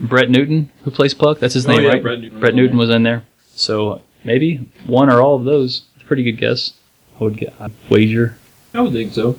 Brett 0.00 0.30
Newton, 0.30 0.70
who 0.84 0.90
plays 0.90 1.14
Puck. 1.14 1.38
That's 1.40 1.54
his 1.54 1.66
Oh, 1.66 1.72
name, 1.72 1.82
yeah, 1.82 1.88
right? 1.90 2.02
Brett 2.02 2.20
Newton 2.20 2.40
Brett 2.40 2.54
Newton 2.54 2.76
was 2.78 2.90
in 2.90 3.02
there. 3.02 3.24
So 3.54 4.00
maybe 4.28 4.58
one 4.86 5.10
or 5.10 5.20
all 5.20 5.34
of 5.36 5.44
those. 5.44 5.82
Pretty 6.06 6.22
good 6.22 6.38
guess. 6.38 6.72
I 7.20 7.24
would 7.24 7.36
get 7.36 7.52
I'd 7.60 7.72
wager. 7.90 8.38
I 8.72 8.80
would 8.82 8.92
think 8.92 9.12
so. 9.12 9.38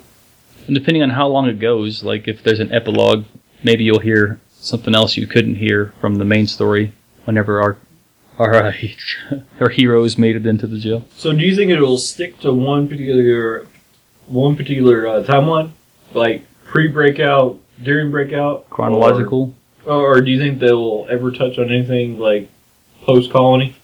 And 0.67 0.75
depending 0.75 1.01
on 1.01 1.11
how 1.11 1.27
long 1.27 1.47
it 1.47 1.59
goes, 1.59 2.03
like 2.03 2.27
if 2.27 2.43
there's 2.43 2.59
an 2.59 2.71
epilogue, 2.71 3.25
maybe 3.63 3.83
you'll 3.83 3.99
hear 3.99 4.39
something 4.51 4.93
else 4.93 5.15
you 5.17 5.25
couldn't 5.25 5.55
hear 5.55 5.93
from 6.01 6.15
the 6.15 6.25
main 6.25 6.45
story 6.45 6.91
whenever 7.25 7.61
our 7.61 7.77
our 8.37 8.53
uh, 8.53 8.73
our 9.61 9.69
heroes 9.69 10.17
made 10.17 10.35
it 10.35 10.45
into 10.45 10.67
the 10.67 10.77
jail. 10.79 11.05
So 11.15 11.31
do 11.33 11.43
you 11.43 11.55
think 11.55 11.71
it 11.71 11.79
will 11.79 11.97
stick 11.97 12.39
to 12.41 12.53
one 12.53 12.87
particular 12.87 13.65
one 14.27 14.55
particular 14.55 15.07
uh, 15.07 15.23
timeline, 15.23 15.71
like 16.13 16.43
pre-breakout, 16.65 17.59
during 17.81 18.11
breakout, 18.11 18.69
Chronological. 18.69 19.55
or, 19.85 20.17
Or 20.17 20.21
do 20.21 20.29
you 20.29 20.37
think 20.39 20.59
they'll 20.59 21.07
ever 21.09 21.31
touch 21.31 21.57
on 21.57 21.71
anything 21.71 22.19
like 22.19 22.47
post 23.01 23.31
colony? 23.31 23.75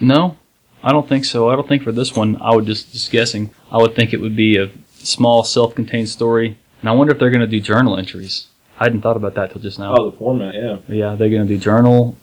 No, 0.00 0.36
I 0.82 0.92
don't 0.92 1.08
think 1.08 1.24
so. 1.24 1.48
I 1.50 1.56
don't 1.56 1.66
think 1.68 1.82
for 1.82 1.92
this 1.92 2.14
one. 2.14 2.40
I 2.40 2.54
would 2.54 2.66
just 2.66 2.92
just 2.92 3.10
guessing. 3.10 3.50
I 3.70 3.78
would 3.78 3.94
think 3.94 4.12
it 4.12 4.20
would 4.20 4.36
be 4.36 4.56
a 4.56 4.70
small, 4.94 5.44
self-contained 5.44 6.08
story, 6.08 6.56
and 6.80 6.88
I 6.88 6.92
wonder 6.92 7.12
if 7.12 7.18
they're 7.18 7.30
going 7.30 7.40
to 7.40 7.46
do 7.46 7.60
journal 7.60 7.96
entries. 7.96 8.46
I 8.78 8.84
hadn't 8.84 9.02
thought 9.02 9.16
about 9.16 9.34
that 9.34 9.50
till 9.52 9.60
just 9.60 9.78
now. 9.78 9.96
Oh, 9.96 10.10
the 10.10 10.16
format, 10.16 10.54
yeah. 10.54 10.78
Yeah, 10.88 11.14
they're 11.16 11.28
going 11.30 11.46
to 11.46 11.48
do 11.48 11.58
journal 11.58 12.16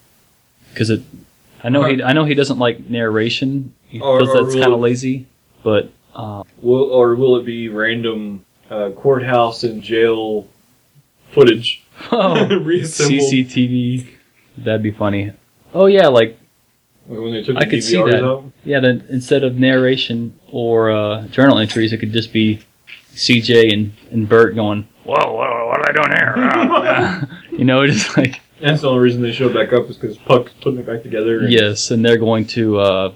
because 0.73 0.89
it. 0.89 1.01
I 1.63 1.69
know 1.69 1.83
he. 1.83 2.01
I 2.01 2.13
know 2.13 2.23
he 2.25 2.33
doesn't 2.33 2.59
like 2.59 2.89
narration. 2.89 3.73
He 3.87 3.99
Or- 3.99 4.19
feels 4.19 4.29
or 4.29 4.43
that's 4.43 4.55
kind 4.55 4.73
of 4.73 4.79
lazy, 4.79 5.25
but 5.63 5.91
uh, 6.15 6.43
Will 6.61 6.83
or 6.91 7.15
will 7.15 7.35
it 7.37 7.45
be 7.45 7.67
random 7.69 8.45
uh, 8.69 8.91
courthouse 8.91 9.63
and 9.63 9.81
jail 9.83 10.47
footage 11.31 11.83
reassembled? 12.11 13.19
CCTV. 13.33 14.07
That'd 14.57 14.83
be 14.83 14.91
funny. 14.91 15.33
Oh 15.73 15.87
yeah, 15.87 16.07
Like 16.07 16.39
when 17.07 17.31
they 17.33 17.43
took 17.43 17.57
I 17.57 17.65
the 17.65 17.69
could 17.71 17.83
see 17.83 17.95
DVRs 17.95 18.11
that. 18.11 18.23
out? 18.23 18.43
yeah. 18.63 18.79
Then 18.79 19.05
instead 19.09 19.43
of 19.43 19.55
narration 19.55 20.37
or 20.51 20.91
uh, 20.91 21.27
journal 21.27 21.59
entries, 21.59 21.93
it 21.93 21.97
could 21.97 22.13
just 22.13 22.31
be 22.33 22.61
CJ 23.13 23.73
and, 23.73 23.93
and 24.11 24.27
Bert 24.27 24.55
going, 24.55 24.87
"Whoa, 25.03 25.15
whoa, 25.15 25.67
what 25.67 25.79
are 25.79 25.85
they 25.87 25.93
doing 25.93 26.11
here?" 26.17 26.33
Ah." 26.37 27.39
you 27.51 27.65
know, 27.65 27.85
just 27.91 28.15
like 28.17 28.41
That's 28.61 28.81
the 28.81 28.89
only 28.89 29.01
reason 29.03 29.21
they 29.21 29.31
showed 29.31 29.53
back 29.53 29.73
up 29.73 29.89
is 29.89 29.97
because 29.97 30.17
Puck's 30.17 30.51
putting 30.61 30.79
it 30.79 30.85
back 30.85 31.03
together. 31.03 31.39
and- 31.41 31.51
yes, 31.51 31.91
and 31.91 32.03
they're 32.03 32.17
going 32.17 32.45
to 32.47 32.79
uh, 32.79 33.13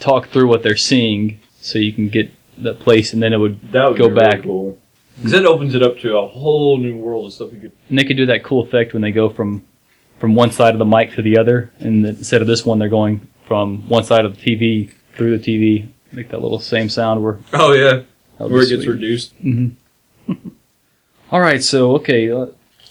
talk 0.00 0.28
through 0.28 0.48
what 0.48 0.62
they're 0.62 0.76
seeing, 0.76 1.40
so 1.60 1.78
you 1.78 1.92
can 1.92 2.08
get 2.08 2.30
that 2.58 2.80
place, 2.80 3.12
and 3.12 3.22
then 3.22 3.32
it 3.32 3.36
would 3.38 3.60
that 3.72 3.88
would 3.88 3.98
go 3.98 4.08
be 4.08 4.14
really 4.14 4.30
back. 4.30 4.42
cool. 4.42 4.78
Because 5.16 5.32
that 5.32 5.46
opens 5.46 5.74
it 5.74 5.82
up 5.82 5.98
to 5.98 6.16
a 6.16 6.28
whole 6.28 6.78
new 6.78 6.96
world 6.96 7.26
of 7.26 7.32
stuff 7.32 7.52
you 7.52 7.58
could. 7.58 7.72
And 7.88 7.98
they 7.98 8.04
could 8.04 8.16
do 8.16 8.26
that 8.26 8.44
cool 8.44 8.62
effect 8.62 8.92
when 8.92 9.02
they 9.02 9.10
go 9.10 9.28
from 9.28 9.64
from 10.18 10.34
one 10.34 10.50
side 10.50 10.74
of 10.74 10.78
the 10.78 10.84
mic 10.84 11.14
to 11.14 11.22
the 11.22 11.38
other, 11.38 11.70
and 11.78 12.04
instead 12.04 12.40
of 12.40 12.46
this 12.46 12.64
one, 12.66 12.78
they're 12.78 12.88
going 12.88 13.26
from 13.46 13.88
one 13.88 14.04
side 14.04 14.24
of 14.24 14.36
the 14.36 14.42
TV 14.42 14.92
through 15.14 15.36
the 15.38 15.42
TV, 15.44 15.88
make 16.12 16.28
that 16.30 16.40
little 16.42 16.58
same 16.60 16.88
sound 16.88 17.22
where 17.22 17.38
Oh 17.52 17.72
yeah, 17.72 18.02
where 18.38 18.62
it 18.62 18.68
gets 18.68 18.82
sweet. 18.84 18.88
reduced. 18.88 19.32
All 21.30 21.40
right, 21.40 21.62
so 21.62 21.92
okay, 21.96 22.30
uh, 22.30 22.46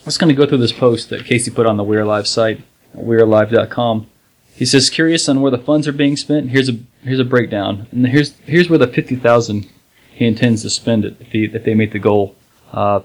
let's 0.05 0.17
going 0.17 0.29
to 0.29 0.36
go 0.36 0.46
through 0.48 0.60
this 0.60 0.72
post 0.72 1.10
that 1.10 1.25
Casey 1.25 1.50
put 1.51 1.65
on 1.65 1.77
the 1.77 1.84
We're 1.84 2.01
Alive 2.01 2.27
site, 2.27 2.62
we'realive.com. 2.96 4.07
He 4.53 4.65
says, 4.65 4.89
"Curious 4.89 5.27
on 5.29 5.41
where 5.41 5.51
the 5.51 5.57
funds 5.57 5.88
are 5.88 5.91
being 5.91 6.15
spent. 6.17 6.50
Here's 6.50 6.69
a 6.69 6.77
here's 7.03 7.19
a 7.19 7.24
breakdown, 7.25 7.88
and 7.91 8.07
here's 8.07 8.34
here's 8.46 8.69
where 8.69 8.79
the 8.79 8.88
fifty 8.88 9.15
thousand 9.15 9.69
he 10.12 10.25
intends 10.25 10.63
to 10.63 10.69
spend 10.69 11.05
it 11.05 11.15
if 11.19 11.31
he 11.31 11.46
if 11.46 11.63
they 11.63 11.74
meet 11.75 11.91
the 11.91 12.00
goal. 12.00 12.36
Uh, 12.72 13.01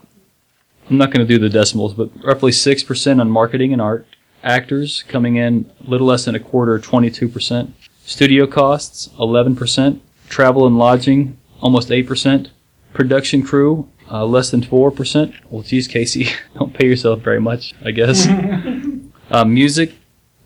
I'm 0.91 0.99
not 0.99 1.11
going 1.13 1.27
to 1.27 1.31
do 1.31 1.39
the 1.39 1.49
decimals, 1.49 1.95
but 1.95 2.11
roughly 2.25 2.53
six 2.53 2.83
percent 2.83 3.21
on 3.21 3.31
marketing 3.31 3.73
and 3.73 3.81
art. 3.83 4.07
Actors 4.43 5.05
coming 5.09 5.37
in 5.37 5.71
a 5.87 5.91
little 5.91 6.07
less 6.07 6.25
than 6.25 6.35
a 6.35 6.41
quarter, 6.41 6.79
twenty 6.79 7.11
two 7.11 7.29
percent. 7.29 7.75
Studio 8.05 8.47
costs, 8.47 9.09
eleven 9.19 9.55
percent. 9.55 10.03
Travel 10.29 10.67
and 10.67 10.79
lodging, 10.79 11.39
almost 11.61 11.91
eight 11.91 12.07
percent. 12.07 12.51
Production 12.93 13.43
crew, 13.43 13.89
uh, 14.13 14.27
less 14.27 14.51
than 14.51 14.61
4%. 14.61 15.35
Well, 15.49 15.63
geez, 15.63 15.89
Casey, 15.89 16.29
don't 16.55 16.75
pay 16.75 16.87
yourself 16.87 17.21
very 17.21 17.41
much, 17.41 17.75
I 17.83 17.91
guess. 17.91 18.27
uh, 19.31 19.45
music, 19.45 19.95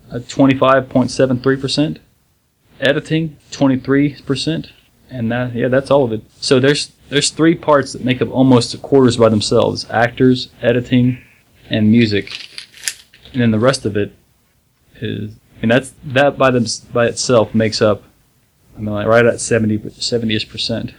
uh, 0.09 0.19
25.73%. 0.19 1.97
Editing, 2.79 3.37
23%. 3.51 4.71
And 5.09 5.31
that, 5.31 5.53
yeah, 5.53 5.67
that's 5.67 5.91
all 5.91 6.05
of 6.05 6.11
it. 6.13 6.21
So 6.39 6.59
there's 6.59 6.91
there's 7.09 7.29
three 7.29 7.55
parts 7.55 7.93
that 7.93 8.03
make 8.03 8.21
up 8.21 8.29
almost 8.29 8.81
quarters 8.81 9.15
by 9.15 9.29
themselves: 9.29 9.89
actors, 9.89 10.49
editing, 10.61 11.23
and 11.69 11.89
music. 11.89 12.49
And 13.33 13.41
then 13.41 13.51
the 13.51 13.59
rest 13.59 13.85
of 13.85 13.97
it 13.97 14.13
is, 14.95 15.35
and 15.61 15.71
that's 15.71 15.93
that 16.03 16.37
by 16.37 16.51
them 16.51 16.65
by 16.93 17.07
itself 17.07 17.53
makes 17.53 17.81
up, 17.81 18.03
I 18.75 18.79
mean, 18.79 18.93
like 18.93 19.07
right 19.07 19.25
at 19.25 19.41
70 19.41 19.79
70ish 19.79 20.49
percent. 20.49 20.93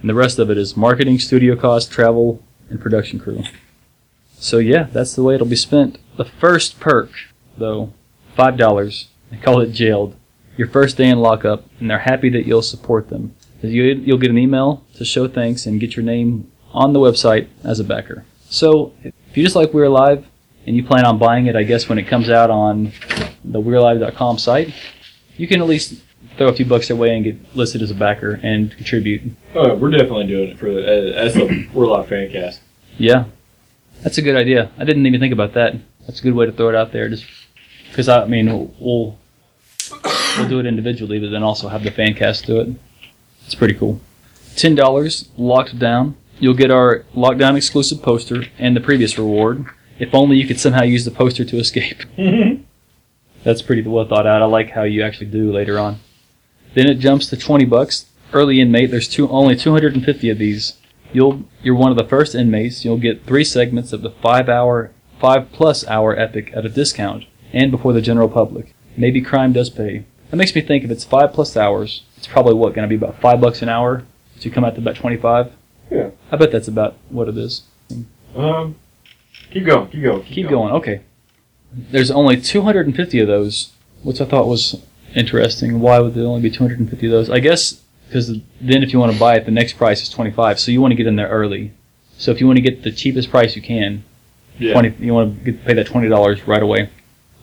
And 0.00 0.10
the 0.10 0.14
rest 0.14 0.38
of 0.38 0.50
it 0.50 0.58
is 0.58 0.76
marketing, 0.76 1.18
studio 1.18 1.56
costs, 1.56 1.92
travel, 1.92 2.42
and 2.68 2.80
production 2.80 3.18
crew. 3.18 3.42
So 4.38 4.58
yeah, 4.58 4.84
that's 4.92 5.14
the 5.14 5.22
way 5.22 5.34
it'll 5.34 5.46
be 5.46 5.56
spent. 5.56 5.98
The 6.16 6.24
first 6.24 6.78
perk, 6.80 7.10
though, 7.56 7.92
five 8.34 8.56
dollars. 8.56 9.08
They 9.30 9.38
call 9.38 9.60
it 9.60 9.72
jailed. 9.72 10.14
Your 10.56 10.68
first 10.68 10.96
day 10.96 11.08
in 11.08 11.18
lockup, 11.18 11.64
and 11.80 11.90
they're 11.90 11.98
happy 12.00 12.30
that 12.30 12.46
you'll 12.46 12.62
support 12.62 13.08
them. 13.08 13.34
You, 13.62 13.84
you'll 13.84 14.18
get 14.18 14.30
an 14.30 14.38
email 14.38 14.84
to 14.94 15.04
show 15.04 15.28
thanks 15.28 15.66
and 15.66 15.80
get 15.80 15.96
your 15.96 16.04
name 16.04 16.50
on 16.72 16.92
the 16.92 17.00
website 17.00 17.48
as 17.64 17.80
a 17.80 17.84
backer. 17.84 18.24
So 18.48 18.92
if 19.02 19.14
you 19.34 19.42
just 19.42 19.56
like 19.56 19.74
We're 19.74 19.84
Alive 19.84 20.26
and 20.66 20.76
you 20.76 20.84
plan 20.84 21.04
on 21.04 21.18
buying 21.18 21.46
it, 21.46 21.56
I 21.56 21.62
guess 21.62 21.88
when 21.88 21.98
it 21.98 22.04
comes 22.04 22.28
out 22.28 22.50
on 22.50 22.92
the 23.44 23.60
We'reAlive.com 23.60 24.38
site, 24.38 24.74
you 25.36 25.46
can 25.46 25.60
at 25.60 25.66
least 25.66 26.02
throw 26.36 26.48
a 26.48 26.52
few 26.52 26.64
bucks 26.64 26.88
their 26.88 26.96
way 26.96 27.14
and 27.14 27.24
get 27.24 27.56
listed 27.56 27.82
as 27.82 27.90
a 27.90 27.94
backer 27.94 28.40
and 28.42 28.72
contribute. 28.72 29.22
Oh, 29.54 29.74
we're 29.74 29.90
definitely 29.90 30.26
doing 30.26 30.50
it 30.50 30.58
for 30.58 30.72
the 30.72 31.16
as 31.16 31.34
the 31.34 31.68
We're 31.72 31.84
Alive 31.84 32.08
fan 32.08 32.30
cast. 32.30 32.60
Yeah, 32.98 33.26
that's 34.02 34.18
a 34.18 34.22
good 34.22 34.36
idea. 34.36 34.70
I 34.78 34.84
didn't 34.84 35.06
even 35.06 35.20
think 35.20 35.32
about 35.32 35.54
that. 35.54 35.76
That's 36.06 36.20
a 36.20 36.22
good 36.22 36.34
way 36.34 36.46
to 36.46 36.52
throw 36.52 36.68
it 36.68 36.74
out 36.74 36.92
there. 36.92 37.08
Just 37.08 37.24
because 37.88 38.08
I 38.08 38.26
mean, 38.26 38.46
we'll 38.46 39.18
we'll 40.38 40.48
do 40.48 40.58
it 40.58 40.66
individually, 40.66 41.18
but 41.18 41.30
then 41.30 41.42
also 41.42 41.68
have 41.68 41.82
the 41.82 41.90
fan 41.90 42.14
cast 42.14 42.46
do 42.46 42.60
it. 42.60 42.68
It's 43.44 43.54
pretty 43.54 43.74
cool. 43.74 44.00
Ten 44.56 44.74
dollars 44.74 45.28
locked 45.36 45.78
down. 45.78 46.16
You'll 46.38 46.54
get 46.54 46.70
our 46.70 47.04
lockdown 47.14 47.56
exclusive 47.56 48.02
poster 48.02 48.44
and 48.58 48.76
the 48.76 48.80
previous 48.80 49.16
reward. 49.16 49.66
If 49.98 50.14
only 50.14 50.36
you 50.36 50.46
could 50.46 50.60
somehow 50.60 50.82
use 50.82 51.04
the 51.04 51.10
poster 51.10 51.44
to 51.44 51.58
escape. 51.58 52.02
That's 53.44 53.62
pretty 53.62 53.82
well 53.82 54.06
thought 54.06 54.26
out. 54.26 54.42
I 54.42 54.46
like 54.46 54.70
how 54.70 54.82
you 54.82 55.02
actually 55.02 55.28
do 55.28 55.52
later 55.52 55.78
on. 55.78 56.00
Then 56.74 56.86
it 56.88 56.98
jumps 56.98 57.28
to 57.28 57.36
twenty 57.36 57.64
bucks. 57.64 58.06
Early 58.32 58.60
inmate. 58.60 58.90
There's 58.90 59.08
two 59.08 59.28
only 59.30 59.54
250 59.54 60.30
of 60.30 60.38
these. 60.38 60.74
You'll 61.12 61.44
you're 61.62 61.76
one 61.76 61.92
of 61.92 61.96
the 61.96 62.04
first 62.04 62.34
inmates. 62.34 62.84
You'll 62.84 62.98
get 62.98 63.24
three 63.24 63.44
segments 63.44 63.92
of 63.92 64.02
the 64.02 64.10
five 64.10 64.48
hour, 64.48 64.90
five 65.20 65.52
plus 65.52 65.86
hour 65.86 66.18
epic 66.18 66.50
at 66.54 66.66
a 66.66 66.68
discount 66.68 67.24
and 67.52 67.70
before 67.70 67.92
the 67.92 68.00
general 68.02 68.28
public. 68.28 68.74
Maybe 68.96 69.20
crime 69.20 69.52
does 69.52 69.70
pay. 69.70 70.04
That 70.30 70.36
makes 70.36 70.54
me 70.54 70.60
think 70.60 70.84
if 70.84 70.90
it's 70.90 71.04
five 71.04 71.32
plus 71.32 71.56
hours, 71.56 72.02
it's 72.16 72.26
probably 72.26 72.54
what 72.54 72.74
going 72.74 72.88
to 72.88 72.94
be 72.94 73.02
about 73.02 73.20
five 73.20 73.40
bucks 73.40 73.62
an 73.62 73.68
hour 73.68 74.04
to 74.40 74.50
come 74.50 74.64
out 74.64 74.74
to 74.74 74.80
about 74.80 74.96
25. 74.96 75.52
Yeah. 75.90 76.10
I 76.32 76.36
bet 76.36 76.50
that's 76.50 76.68
about 76.68 76.96
what 77.08 77.28
it 77.28 77.38
is. 77.38 77.62
Um, 78.34 78.74
keep 79.50 79.64
going, 79.66 79.88
keep 79.88 80.02
going, 80.02 80.22
Keep 80.24 80.48
going. 80.48 80.72
Okay. 80.74 81.00
There's 81.72 82.10
only 82.10 82.40
250 82.40 83.20
of 83.20 83.26
those, 83.26 83.72
which 84.02 84.20
I 84.20 84.24
thought 84.24 84.46
was 84.46 84.82
interesting. 85.14 85.80
Why 85.80 85.98
would 85.98 86.14
there 86.14 86.24
only 86.24 86.40
be 86.42 86.50
250 86.50 87.06
of 87.06 87.12
those? 87.12 87.30
I 87.30 87.40
guess 87.40 87.82
because 88.08 88.28
then 88.60 88.82
if 88.82 88.92
you 88.92 88.98
want 88.98 89.12
to 89.12 89.18
buy 89.18 89.36
it, 89.36 89.44
the 89.44 89.50
next 89.50 89.74
price 89.74 90.02
is 90.02 90.08
25. 90.08 90.60
So 90.60 90.70
you 90.70 90.80
want 90.80 90.92
to 90.92 90.96
get 90.96 91.06
in 91.06 91.16
there 91.16 91.28
early. 91.28 91.72
So 92.18 92.30
if 92.30 92.40
you 92.40 92.46
want 92.46 92.56
to 92.56 92.62
get 92.62 92.82
the 92.82 92.92
cheapest 92.92 93.30
price 93.30 93.56
you 93.56 93.62
can, 93.62 94.04
Yeah. 94.58 94.72
20 94.72 95.04
you 95.04 95.12
want 95.12 95.44
to 95.44 95.52
get, 95.52 95.64
pay 95.64 95.74
that 95.74 95.86
$20 95.86 96.46
right 96.46 96.62
away. 96.62 96.88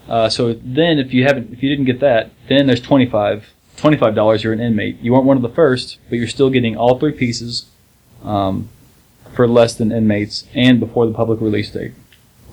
Uh, 0.08 0.30
so 0.30 0.54
then 0.54 1.00
if 1.00 1.14
you 1.14 1.24
haven't 1.24 1.54
if 1.54 1.62
you 1.64 1.70
didn't 1.70 1.86
get 1.86 2.00
that, 2.00 2.32
then 2.48 2.68
there's 2.68 2.82
25 2.82 3.50
$25 3.78 4.44
you're 4.44 4.54
an 4.54 4.60
inmate. 4.62 5.00
You 5.00 5.14
weren't 5.14 5.26
one 5.26 5.38
of 5.38 5.44
the 5.44 5.50
first, 5.50 5.98
but 6.10 6.18
you're 6.18 6.28
still 6.28 6.50
getting 6.50 6.78
all 6.78 6.98
three 7.00 7.12
pieces 7.12 7.66
um, 8.24 8.70
for 9.34 9.48
less 9.48 9.76
than 9.76 9.92
inmates 9.92 10.46
and 10.54 10.80
before 10.80 11.06
the 11.06 11.14
public 11.14 11.42
release 11.42 11.72
date. 11.72 11.94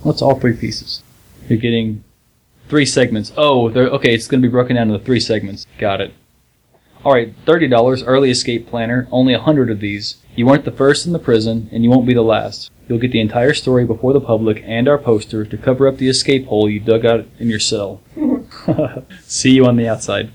What's 0.02 0.22
all 0.22 0.38
three 0.38 0.56
pieces? 0.56 1.02
You're 1.48 1.58
getting 1.58 2.04
three 2.68 2.86
segments. 2.86 3.32
Oh, 3.36 3.70
okay, 3.70 4.14
it's 4.14 4.26
going 4.28 4.40
to 4.40 4.48
be 4.48 4.52
broken 4.52 4.76
down 4.76 4.90
into 4.90 5.04
three 5.04 5.20
segments. 5.20 5.66
Got 5.78 6.00
it. 6.00 6.14
All 7.02 7.12
right, 7.14 7.34
thirty 7.46 7.66
dollars 7.66 8.02
early 8.02 8.30
escape 8.30 8.68
planner. 8.68 9.08
Only 9.10 9.32
a 9.32 9.40
hundred 9.40 9.70
of 9.70 9.80
these. 9.80 10.18
You 10.36 10.46
weren't 10.46 10.64
the 10.64 10.70
first 10.70 11.06
in 11.06 11.12
the 11.12 11.18
prison, 11.18 11.68
and 11.72 11.82
you 11.82 11.90
won't 11.90 12.06
be 12.06 12.14
the 12.14 12.22
last. 12.22 12.70
You'll 12.88 12.98
get 12.98 13.12
the 13.12 13.20
entire 13.20 13.54
story 13.54 13.84
before 13.84 14.12
the 14.12 14.20
public 14.20 14.62
and 14.66 14.88
our 14.88 14.98
poster 14.98 15.44
to 15.44 15.56
cover 15.56 15.88
up 15.88 15.96
the 15.96 16.08
escape 16.08 16.46
hole 16.46 16.68
you 16.68 16.78
dug 16.78 17.06
out 17.06 17.26
in 17.38 17.48
your 17.48 17.58
cell. 17.58 18.02
See 19.22 19.52
you 19.52 19.64
on 19.64 19.76
the 19.76 19.88
outside. 19.88 20.30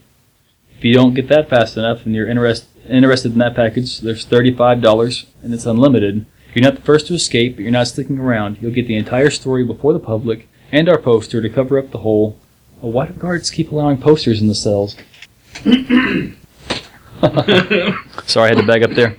If 0.77 0.83
you 0.83 0.93
don't 0.93 1.13
get 1.13 1.27
that 1.29 1.49
fast 1.49 1.77
enough 1.77 2.05
and 2.05 2.15
you're 2.15 2.27
interest, 2.27 2.65
interested 2.89 3.33
in 3.33 3.39
that 3.39 3.55
package, 3.55 3.99
there's 3.99 4.25
thirty-five 4.25 4.81
dollars, 4.81 5.25
and 5.43 5.53
it's 5.53 5.65
unlimited. 5.65 6.25
You're 6.55 6.63
not 6.63 6.75
the 6.75 6.81
first 6.81 7.07
to 7.07 7.13
escape, 7.13 7.57
but 7.57 7.63
you're 7.63 7.71
not 7.71 7.89
sticking 7.89 8.17
around. 8.17 8.57
You'll 8.61 8.71
get 8.71 8.87
the 8.87 8.95
entire 8.95 9.29
story 9.29 9.65
before 9.65 9.91
the 9.91 9.99
public 9.99 10.47
and 10.71 10.87
our 10.87 10.97
poster 10.97 11.41
to 11.41 11.49
cover 11.49 11.77
up 11.77 11.91
the 11.91 11.97
hole. 11.97 12.39
Well, 12.81 12.93
why 12.93 13.07
do 13.07 13.13
guards 13.13 13.51
keep 13.51 13.73
allowing 13.73 13.97
posters 13.97 14.41
in 14.41 14.47
the 14.47 14.55
cells? 14.55 14.95
Sorry, 18.25 18.45
I 18.45 18.55
had 18.55 18.57
to 18.57 18.65
bag 18.65 18.83
up 18.83 18.91
there. 18.91 19.17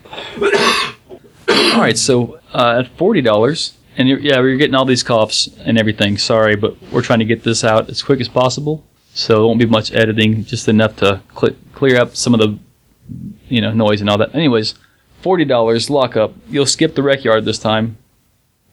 all 1.48 1.80
right, 1.80 1.98
so 1.98 2.40
uh, 2.54 2.82
at 2.84 2.88
forty 2.96 3.20
dollars, 3.20 3.74
and 3.98 4.08
you're, 4.08 4.18
yeah, 4.18 4.40
we're 4.40 4.56
getting 4.56 4.74
all 4.74 4.86
these 4.86 5.02
coughs 5.02 5.48
and 5.58 5.78
everything. 5.78 6.16
Sorry, 6.16 6.56
but 6.56 6.80
we're 6.90 7.02
trying 7.02 7.18
to 7.18 7.24
get 7.26 7.42
this 7.42 7.64
out 7.64 7.90
as 7.90 8.02
quick 8.02 8.20
as 8.20 8.28
possible, 8.28 8.82
so 9.12 9.44
it 9.44 9.46
won't 9.46 9.58
be 9.58 9.66
much 9.66 9.92
editing, 9.92 10.42
just 10.44 10.68
enough 10.68 10.96
to 10.96 11.20
cl- 11.38 11.56
clear 11.74 12.00
up 12.00 12.16
some 12.16 12.32
of 12.32 12.40
the, 12.40 12.58
you 13.48 13.60
know, 13.60 13.72
noise 13.72 14.00
and 14.00 14.08
all 14.08 14.18
that. 14.18 14.34
Anyways, 14.34 14.74
forty 15.20 15.44
dollars 15.44 15.90
lockup. 15.90 16.34
You'll 16.48 16.66
skip 16.66 16.94
the 16.94 17.02
rec 17.02 17.24
yard 17.24 17.44
this 17.44 17.58
time. 17.58 17.96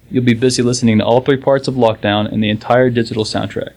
you'll 0.09 0.23
be 0.23 0.33
busy 0.33 0.61
listening 0.61 0.99
to 0.99 1.05
all 1.05 1.21
three 1.21 1.37
parts 1.37 1.67
of 1.67 1.75
Lockdown 1.75 2.31
and 2.31 2.43
the 2.43 2.49
entire 2.49 2.89
digital 2.89 3.23
soundtrack. 3.23 3.73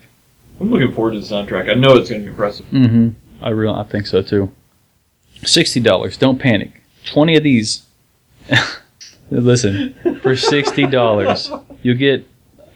I'm 0.61 0.70
looking 0.70 0.92
forward 0.92 1.12
to 1.12 1.20
the 1.20 1.26
soundtrack. 1.26 1.70
I 1.70 1.75
know 1.75 1.96
it's 1.96 2.11
going 2.11 2.23
to 2.23 2.26
be 2.26 2.30
impressive. 2.30 2.66
Mm-hmm. 2.70 3.44
I 3.44 3.50
real 3.50 3.73
I 3.75 3.85
think 3.85 4.06
so 4.06 4.23
too. 4.23 4.50
Sixty 5.44 5.80
dollars. 5.80 6.16
Don't 6.16 6.38
panic. 6.38 6.82
Twenty 7.04 7.37
of 7.37 7.42
these. 7.42 7.85
Listen, 9.30 9.94
for 10.23 10.37
sixty 10.37 10.87
dollars, 10.87 11.50
you'll 11.82 11.96
get 11.99 12.26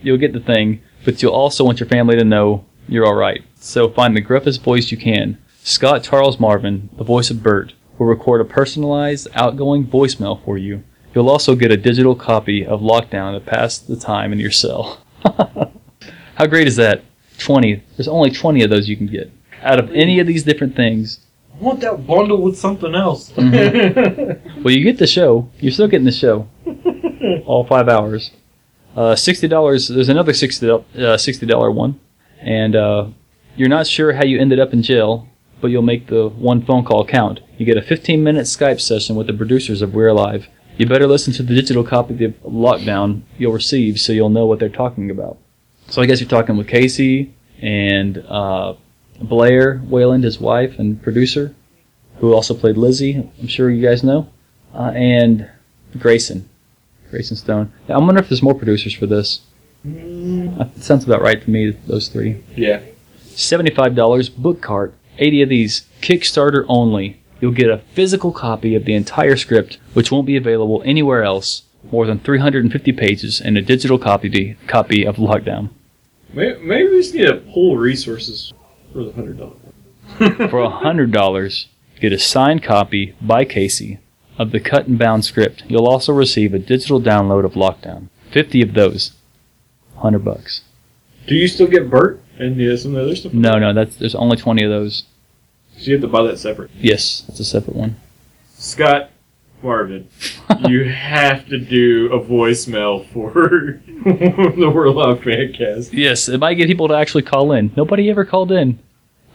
you'll 0.02 0.18
get 0.18 0.32
the 0.32 0.40
thing, 0.40 0.82
but 1.04 1.23
you'll 1.23 1.32
also 1.32 1.64
want 1.64 1.80
your 1.80 1.88
family 1.88 2.16
to 2.16 2.25
know 2.25 2.64
you're 2.88 3.06
all 3.06 3.14
right. 3.14 3.42
So 3.61 3.88
find 3.88 4.16
the 4.16 4.23
gruffest 4.23 4.61
voice 4.62 4.90
you 4.90 4.97
can. 4.97 5.38
Scott 5.62 6.02
Charles 6.02 6.40
Marvin, 6.40 6.88
the 6.97 7.04
voice 7.04 7.30
of 7.30 7.42
Bert, 7.42 7.73
will 8.00 8.07
record 8.07 8.40
a 8.40 8.45
personalized, 8.45 9.28
outgoing 9.35 9.87
voicemail 9.87 10.42
for 10.42 10.57
you. 10.57 10.83
You'll 11.14 11.28
also 11.28 11.54
get 11.54 11.71
a 11.71 11.76
digital 11.76 12.14
copy 12.14 12.64
of 12.64 12.80
Lockdown 12.80 13.35
to 13.35 13.40
pass 13.40 13.76
the 13.78 13.95
time 13.95 14.33
in 14.33 14.40
your 14.40 14.50
cell. 14.50 15.04
How 16.35 16.47
great 16.47 16.66
is 16.66 16.76
that? 16.76 17.02
20. 17.38 17.83
There's 17.97 18.09
only 18.09 18.30
20 18.30 18.62
of 18.62 18.71
those 18.71 18.88
you 18.88 18.97
can 18.97 19.07
get. 19.07 19.30
Out 19.62 19.78
of 19.78 19.90
any 19.90 20.19
of 20.19 20.26
these 20.26 20.45
different 20.45 20.75
things, 20.75 21.21
I 21.54 21.62
want 21.62 21.80
that 21.80 22.07
bundle 22.07 22.40
with 22.40 22.57
something 22.59 22.95
else. 22.95 23.33
well, 23.37 24.71
you 24.71 24.83
get 24.83 24.97
the 24.97 25.07
show. 25.07 25.50
You're 25.59 25.73
still 25.73 25.88
getting 25.88 26.07
the 26.07 26.12
show. 26.12 26.49
All 27.45 27.66
five 27.66 27.90
hours. 27.90 28.30
Uh, 28.97 29.14
$60. 29.14 29.95
There's 29.95 30.09
another 30.09 30.33
60, 30.33 30.71
uh, 30.71 30.78
$60 30.95 31.75
one. 31.75 32.00
And 32.40 32.75
uh, 32.75 33.09
you're 33.57 33.69
not 33.69 33.87
sure 33.87 34.14
how 34.14 34.25
you 34.25 34.40
ended 34.40 34.59
up 34.59 34.73
in 34.73 34.83
jail, 34.83 35.28
but 35.61 35.69
you'll 35.69 35.83
make 35.83 36.07
the 36.07 36.30
one 36.30 36.64
phone 36.64 36.83
call 36.87 37.04
count. 37.04 37.40
You 37.60 37.66
get 37.66 37.76
a 37.76 37.82
15 37.82 38.24
minute 38.24 38.46
Skype 38.46 38.80
session 38.80 39.16
with 39.16 39.26
the 39.26 39.34
producers 39.34 39.82
of 39.82 39.92
We're 39.92 40.08
Alive. 40.08 40.46
You 40.78 40.86
better 40.86 41.06
listen 41.06 41.34
to 41.34 41.42
the 41.42 41.54
digital 41.54 41.84
copy 41.84 42.24
of 42.24 42.32
Lockdown 42.42 43.20
you'll 43.36 43.52
receive 43.52 44.00
so 44.00 44.14
you'll 44.14 44.30
know 44.30 44.46
what 44.46 44.58
they're 44.58 44.70
talking 44.70 45.10
about. 45.10 45.36
So 45.88 46.00
I 46.00 46.06
guess 46.06 46.20
you're 46.20 46.28
talking 46.30 46.56
with 46.56 46.68
Casey 46.68 47.34
and 47.60 48.24
uh, 48.26 48.76
Blair 49.20 49.82
Wayland, 49.84 50.24
his 50.24 50.40
wife 50.40 50.78
and 50.78 51.02
producer, 51.02 51.54
who 52.20 52.32
also 52.32 52.54
played 52.54 52.78
Lizzie. 52.78 53.30
I'm 53.38 53.46
sure 53.46 53.68
you 53.68 53.86
guys 53.86 54.02
know, 54.02 54.30
uh, 54.74 54.92
and 54.94 55.46
Grayson, 55.98 56.48
Grayson 57.10 57.36
Stone. 57.36 57.74
Now, 57.90 57.96
I 57.96 57.98
wonder 57.98 58.22
if 58.22 58.30
there's 58.30 58.42
more 58.42 58.54
producers 58.54 58.94
for 58.94 59.04
this. 59.04 59.42
Uh, 59.84 60.64
It 60.74 60.82
sounds 60.82 61.04
about 61.04 61.20
right 61.20 61.42
to 61.42 61.50
me. 61.50 61.72
Those 61.86 62.08
three. 62.08 62.42
yeah. 62.56 62.80
Seventy-five 63.26 63.94
dollars 63.94 64.30
book 64.30 64.62
cart. 64.62 64.94
Eighty 65.18 65.42
of 65.42 65.50
these 65.50 65.86
Kickstarter 66.00 66.64
only. 66.66 67.19
You'll 67.40 67.52
get 67.52 67.70
a 67.70 67.78
physical 67.94 68.32
copy 68.32 68.75
of 68.75 68.85
the 68.85 68.94
entire 68.94 69.37
script, 69.37 69.78
which 69.94 70.11
won't 70.11 70.26
be 70.26 70.37
available 70.37 70.82
anywhere 70.85 71.23
else. 71.25 71.62
More 71.90 72.06
than 72.06 72.18
350 72.18 72.92
pages 72.92 73.40
and 73.40 73.56
a 73.56 73.62
digital 73.62 73.99
copy 73.99 74.56
copy 74.66 75.06
of 75.06 75.16
Lockdown. 75.16 75.70
Maybe, 76.32 76.61
maybe 76.61 76.88
we 76.90 77.00
just 77.00 77.14
need 77.14 77.26
to 77.26 77.42
pull 77.52 77.76
resources 77.78 78.52
for 78.92 79.04
the 79.04 79.12
hundred 79.12 79.38
dollars. 79.38 79.56
For 80.50 80.70
hundred 80.70 81.12
dollars, 81.12 81.68
get 82.00 82.12
a 82.12 82.18
signed 82.18 82.62
copy 82.62 83.14
by 83.20 83.44
Casey 83.44 83.99
of 84.38 84.50
the 84.50 84.61
cut 84.61 84.87
and 84.87 84.99
bound 84.99 85.25
script. 85.25 85.64
You'll 85.68 85.87
also 85.87 86.12
receive 86.12 86.52
a 86.52 86.59
digital 86.59 87.00
download 87.00 87.44
of 87.44 87.54
Lockdown. 87.54 88.09
Fifty 88.30 88.61
of 88.61 88.75
those. 88.75 89.12
Hundred 89.97 90.25
bucks. 90.25 90.62
Do 91.26 91.35
you 91.35 91.49
still 91.49 91.66
get 91.66 91.90
Bert 91.90 92.20
and 92.38 92.56
the, 92.58 92.76
some 92.76 92.93
of 92.93 92.97
the 92.97 93.02
other 93.02 93.17
stuff? 93.17 93.32
No, 93.32 93.58
no, 93.58 93.73
that's 93.73 93.97
there's 93.97 94.14
only 94.14 94.36
twenty 94.36 94.64
of 94.64 94.71
those. 94.71 95.04
So 95.80 95.86
you 95.86 95.93
have 95.95 96.02
to 96.02 96.08
buy 96.08 96.23
that 96.25 96.38
separate. 96.38 96.71
Yes, 96.78 97.25
it's 97.28 97.40
a 97.40 97.45
separate 97.45 97.75
one. 97.75 97.97
Scott 98.54 99.10
Marvin, 99.62 100.08
you 100.69 100.84
have 100.84 101.47
to 101.49 101.58
do 101.58 102.12
a 102.12 102.21
voicemail 102.23 103.06
for 103.12 103.80
the 104.04 104.71
We're 104.75 104.84
Alive 104.84 105.21
Fancast. 105.21 105.90
Yes, 105.95 106.28
it 106.28 106.38
might 106.38 106.54
get 106.54 106.66
people 106.66 106.88
to 106.88 106.95
actually 106.95 107.23
call 107.23 107.52
in. 107.52 107.73
Nobody 107.76 108.10
ever 108.10 108.26
called 108.26 108.52
in. 108.52 108.78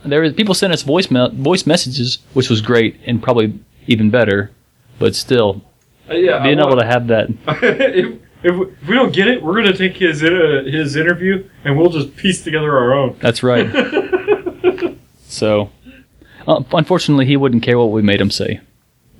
There 0.04 0.20
was 0.20 0.34
people 0.34 0.54
sent 0.54 0.72
us 0.72 0.84
voicemail 0.84 1.32
voice 1.34 1.66
messages, 1.66 2.18
which 2.34 2.48
was 2.48 2.60
great 2.60 3.00
and 3.06 3.20
probably 3.20 3.58
even 3.88 4.10
better. 4.10 4.52
But 5.00 5.16
still, 5.16 5.62
Uh, 6.08 6.14
yeah, 6.14 6.40
being 6.44 6.60
able 6.60 6.76
to 6.76 6.86
have 6.86 7.08
that, 7.08 7.28
if, 7.48 8.20
if, 8.44 8.56
we- 8.88 8.94
don't 8.94 9.12
get 9.12 9.26
it, 9.26 9.42
we're 9.42 9.54
gonna 9.56 9.76
take 9.76 9.96
his 9.96 10.22
uh, 10.22 10.62
his 10.64 10.94
interview 10.94 11.48
and 11.64 11.76
we'll 11.76 11.90
just 11.90 12.14
piece 12.16 12.44
together 12.44 12.76
our 12.76 12.94
own. 12.94 13.16
that's 13.20 13.42
right. 13.42 13.66
So, 15.28 15.70
uh, 16.46 16.62
unfortunately, 16.72 17.26
he 17.26 17.36
wouldn't 17.36 17.62
care 17.62 17.78
what 17.78 17.90
we 17.90 18.02
made 18.02 18.20
him 18.20 18.30
say. 18.30 18.60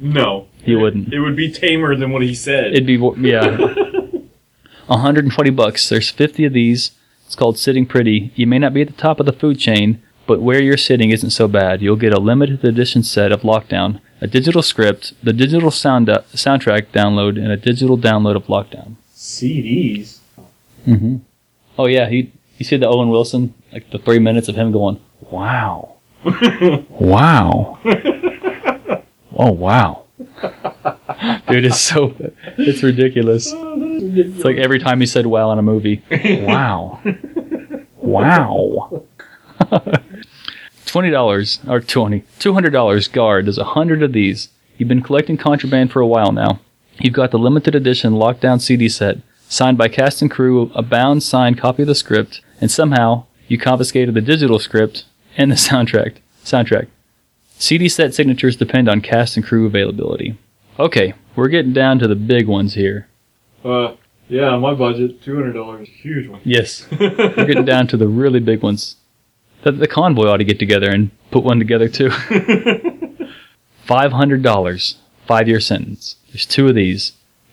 no, 0.00 0.46
He 0.62 0.74
wouldn't. 0.74 1.12
It 1.12 1.20
would 1.20 1.36
be 1.36 1.50
tamer 1.50 1.96
than 1.96 2.10
what 2.10 2.22
he 2.22 2.34
said. 2.34 2.72
It'd 2.74 2.86
be 2.86 3.00
yeah, 3.18 3.56
120 4.86 5.50
bucks. 5.50 5.88
There's 5.88 6.10
50 6.10 6.44
of 6.44 6.52
these. 6.52 6.92
It's 7.24 7.34
called 7.34 7.58
Sitting 7.58 7.86
Pretty. 7.86 8.32
You 8.36 8.46
may 8.46 8.58
not 8.58 8.72
be 8.74 8.82
at 8.82 8.86
the 8.88 8.92
top 8.94 9.18
of 9.20 9.26
the 9.26 9.32
food 9.32 9.58
chain, 9.58 10.02
but 10.26 10.40
where 10.40 10.60
you're 10.62 10.76
sitting 10.76 11.10
isn't 11.10 11.30
so 11.30 11.48
bad. 11.48 11.82
You'll 11.82 11.96
get 11.96 12.12
a 12.12 12.20
limited 12.20 12.64
edition 12.64 13.02
set 13.02 13.32
of 13.32 13.42
Lockdown, 13.42 14.00
a 14.20 14.26
digital 14.26 14.62
script, 14.62 15.12
the 15.22 15.32
digital 15.32 15.70
sound 15.70 16.08
uh, 16.08 16.22
soundtrack 16.32 16.86
download, 16.88 17.36
and 17.36 17.50
a 17.50 17.56
digital 17.56 17.98
download 17.98 18.36
of 18.36 18.46
Lockdown. 18.46 18.96
CDs. 19.14 20.18
Mm-hmm. 20.86 21.16
Oh 21.78 21.86
yeah, 21.86 22.08
he 22.08 22.32
you 22.58 22.64
see 22.64 22.76
the 22.76 22.86
Owen 22.88 23.08
Wilson 23.08 23.54
like 23.72 23.90
the 23.90 23.98
three 23.98 24.18
minutes 24.20 24.48
of 24.48 24.54
him 24.54 24.70
going, 24.72 25.00
"Wow, 25.30 25.95
wow, 26.88 27.78
oh 29.34 29.52
wow." 29.52 30.02
Dude, 31.48 31.64
it's 31.64 31.80
so 31.80 32.14
it's 32.58 32.82
ridiculous. 32.82 33.52
It's 33.54 34.44
like 34.44 34.56
every 34.56 34.80
time 34.80 35.00
he 35.00 35.06
said 35.06 35.26
"wow" 35.26 35.52
in 35.52 35.58
a 35.58 35.62
movie. 35.62 36.02
Wow, 36.42 37.00
wow. 37.96 39.04
Twenty 40.86 41.10
dollars 41.10 41.60
or 41.68 41.80
twenty, 41.80 42.24
two 42.38 42.54
hundred 42.54 42.70
dollars. 42.70 43.06
Guard. 43.06 43.46
There's 43.46 43.58
a 43.58 43.64
hundred 43.64 44.02
of 44.02 44.12
these. 44.12 44.48
You've 44.78 44.88
been 44.88 45.02
collecting 45.02 45.36
contraband 45.36 45.92
for 45.92 46.00
a 46.00 46.06
while 46.06 46.32
now. 46.32 46.60
You've 46.98 47.14
got 47.14 47.30
the 47.30 47.38
limited 47.38 47.74
edition 47.74 48.14
lockdown 48.14 48.60
CD 48.60 48.88
set, 48.88 49.18
signed 49.48 49.78
by 49.78 49.88
cast 49.88 50.22
and 50.22 50.30
crew, 50.30 50.72
a 50.74 50.82
bound 50.82 51.22
signed 51.22 51.58
copy 51.58 51.82
of 51.82 51.88
the 51.88 51.94
script, 51.94 52.40
and 52.60 52.70
somehow 52.70 53.26
you 53.48 53.58
confiscated 53.58 54.14
the 54.14 54.20
digital 54.20 54.58
script 54.58 55.04
and 55.36 55.50
the 55.50 55.56
soundtrack. 55.56 56.16
Soundtrack. 56.44 56.88
CD 57.58 57.88
set 57.88 58.14
signatures 58.14 58.56
depend 58.56 58.88
on 58.88 59.00
cast 59.00 59.36
and 59.36 59.44
crew 59.44 59.66
availability. 59.66 60.36
Okay, 60.78 61.14
we're 61.34 61.48
getting 61.48 61.72
down 61.72 61.98
to 61.98 62.08
the 62.08 62.14
big 62.14 62.46
ones 62.46 62.74
here. 62.74 63.08
Uh, 63.64 63.94
yeah, 64.28 64.48
on 64.48 64.60
my 64.60 64.74
budget, 64.74 65.22
two 65.22 65.34
hundred 65.34 65.54
dollars, 65.54 65.88
is 65.88 65.94
a 65.94 65.98
huge 65.98 66.28
one. 66.28 66.40
Yes, 66.44 66.86
we're 67.00 67.46
getting 67.46 67.64
down 67.64 67.86
to 67.88 67.96
the 67.96 68.08
really 68.08 68.40
big 68.40 68.62
ones. 68.62 68.96
The, 69.62 69.72
the 69.72 69.88
convoy 69.88 70.26
ought 70.26 70.36
to 70.36 70.44
get 70.44 70.58
together 70.58 70.90
and 70.90 71.10
put 71.30 71.44
one 71.44 71.58
together 71.58 71.88
too. 71.88 72.10
Five 73.84 74.12
hundred 74.12 74.42
dollars, 74.42 74.98
five 75.26 75.46
year 75.46 75.60
sentence. 75.60 76.16
There's 76.28 76.44
two 76.44 76.66
of 76.66 76.74
these. 76.74 77.12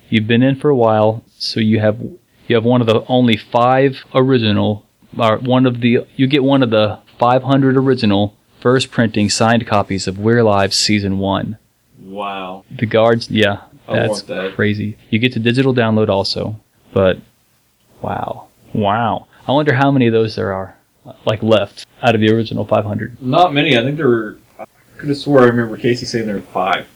You've 0.09 0.27
been 0.27 0.41
in 0.41 0.55
for 0.55 0.69
a 0.69 0.75
while, 0.75 1.23
so 1.37 1.59
you 1.59 1.79
have 1.79 2.01
you 2.47 2.55
have 2.55 2.65
one 2.65 2.81
of 2.81 2.87
the 2.87 3.03
only 3.07 3.37
five 3.37 4.03
original, 4.15 4.85
or 5.17 5.37
one 5.37 5.67
of 5.67 5.81
the 5.81 6.07
you 6.15 6.25
get 6.25 6.43
one 6.43 6.63
of 6.63 6.71
the 6.71 6.99
500 7.23 7.77
original 7.77 8.35
first 8.59 8.91
printing 8.91 9.29
signed 9.29 9.65
copies 9.65 10.09
of 10.09 10.19
We're 10.19 10.39
Alive 10.39 10.73
season 10.73 11.19
one. 11.19 11.57
wow. 11.97 12.65
The 12.69 12.85
guards, 12.85 13.31
yeah, 13.31 13.61
that's 13.87 14.23
that. 14.23 14.55
crazy. 14.55 14.97
You 15.09 15.19
get 15.19 15.33
the 15.33 15.39
digital 15.39 15.73
download 15.73 16.09
also, 16.09 16.59
but 16.91 17.19
wow, 18.01 18.47
wow. 18.73 19.27
I 19.47 19.53
wonder 19.53 19.73
how 19.73 19.89
many 19.89 20.07
of 20.07 20.11
those 20.11 20.35
there 20.35 20.51
are, 20.51 20.75
like 21.23 21.41
left 21.41 21.85
out 22.01 22.13
of 22.13 22.19
the 22.19 22.29
original 22.29 22.65
500. 22.65 23.21
Not 23.21 23.53
many. 23.53 23.77
I 23.77 23.83
think 23.83 23.95
there 23.95 24.09
were. 24.09 24.37
I 24.59 24.65
could 24.97 25.07
have 25.07 25.17
swore 25.17 25.43
I 25.43 25.45
remember 25.45 25.77
Casey 25.77 26.05
saying 26.05 26.25
there 26.25 26.35
were 26.35 26.41
five. 26.41 26.89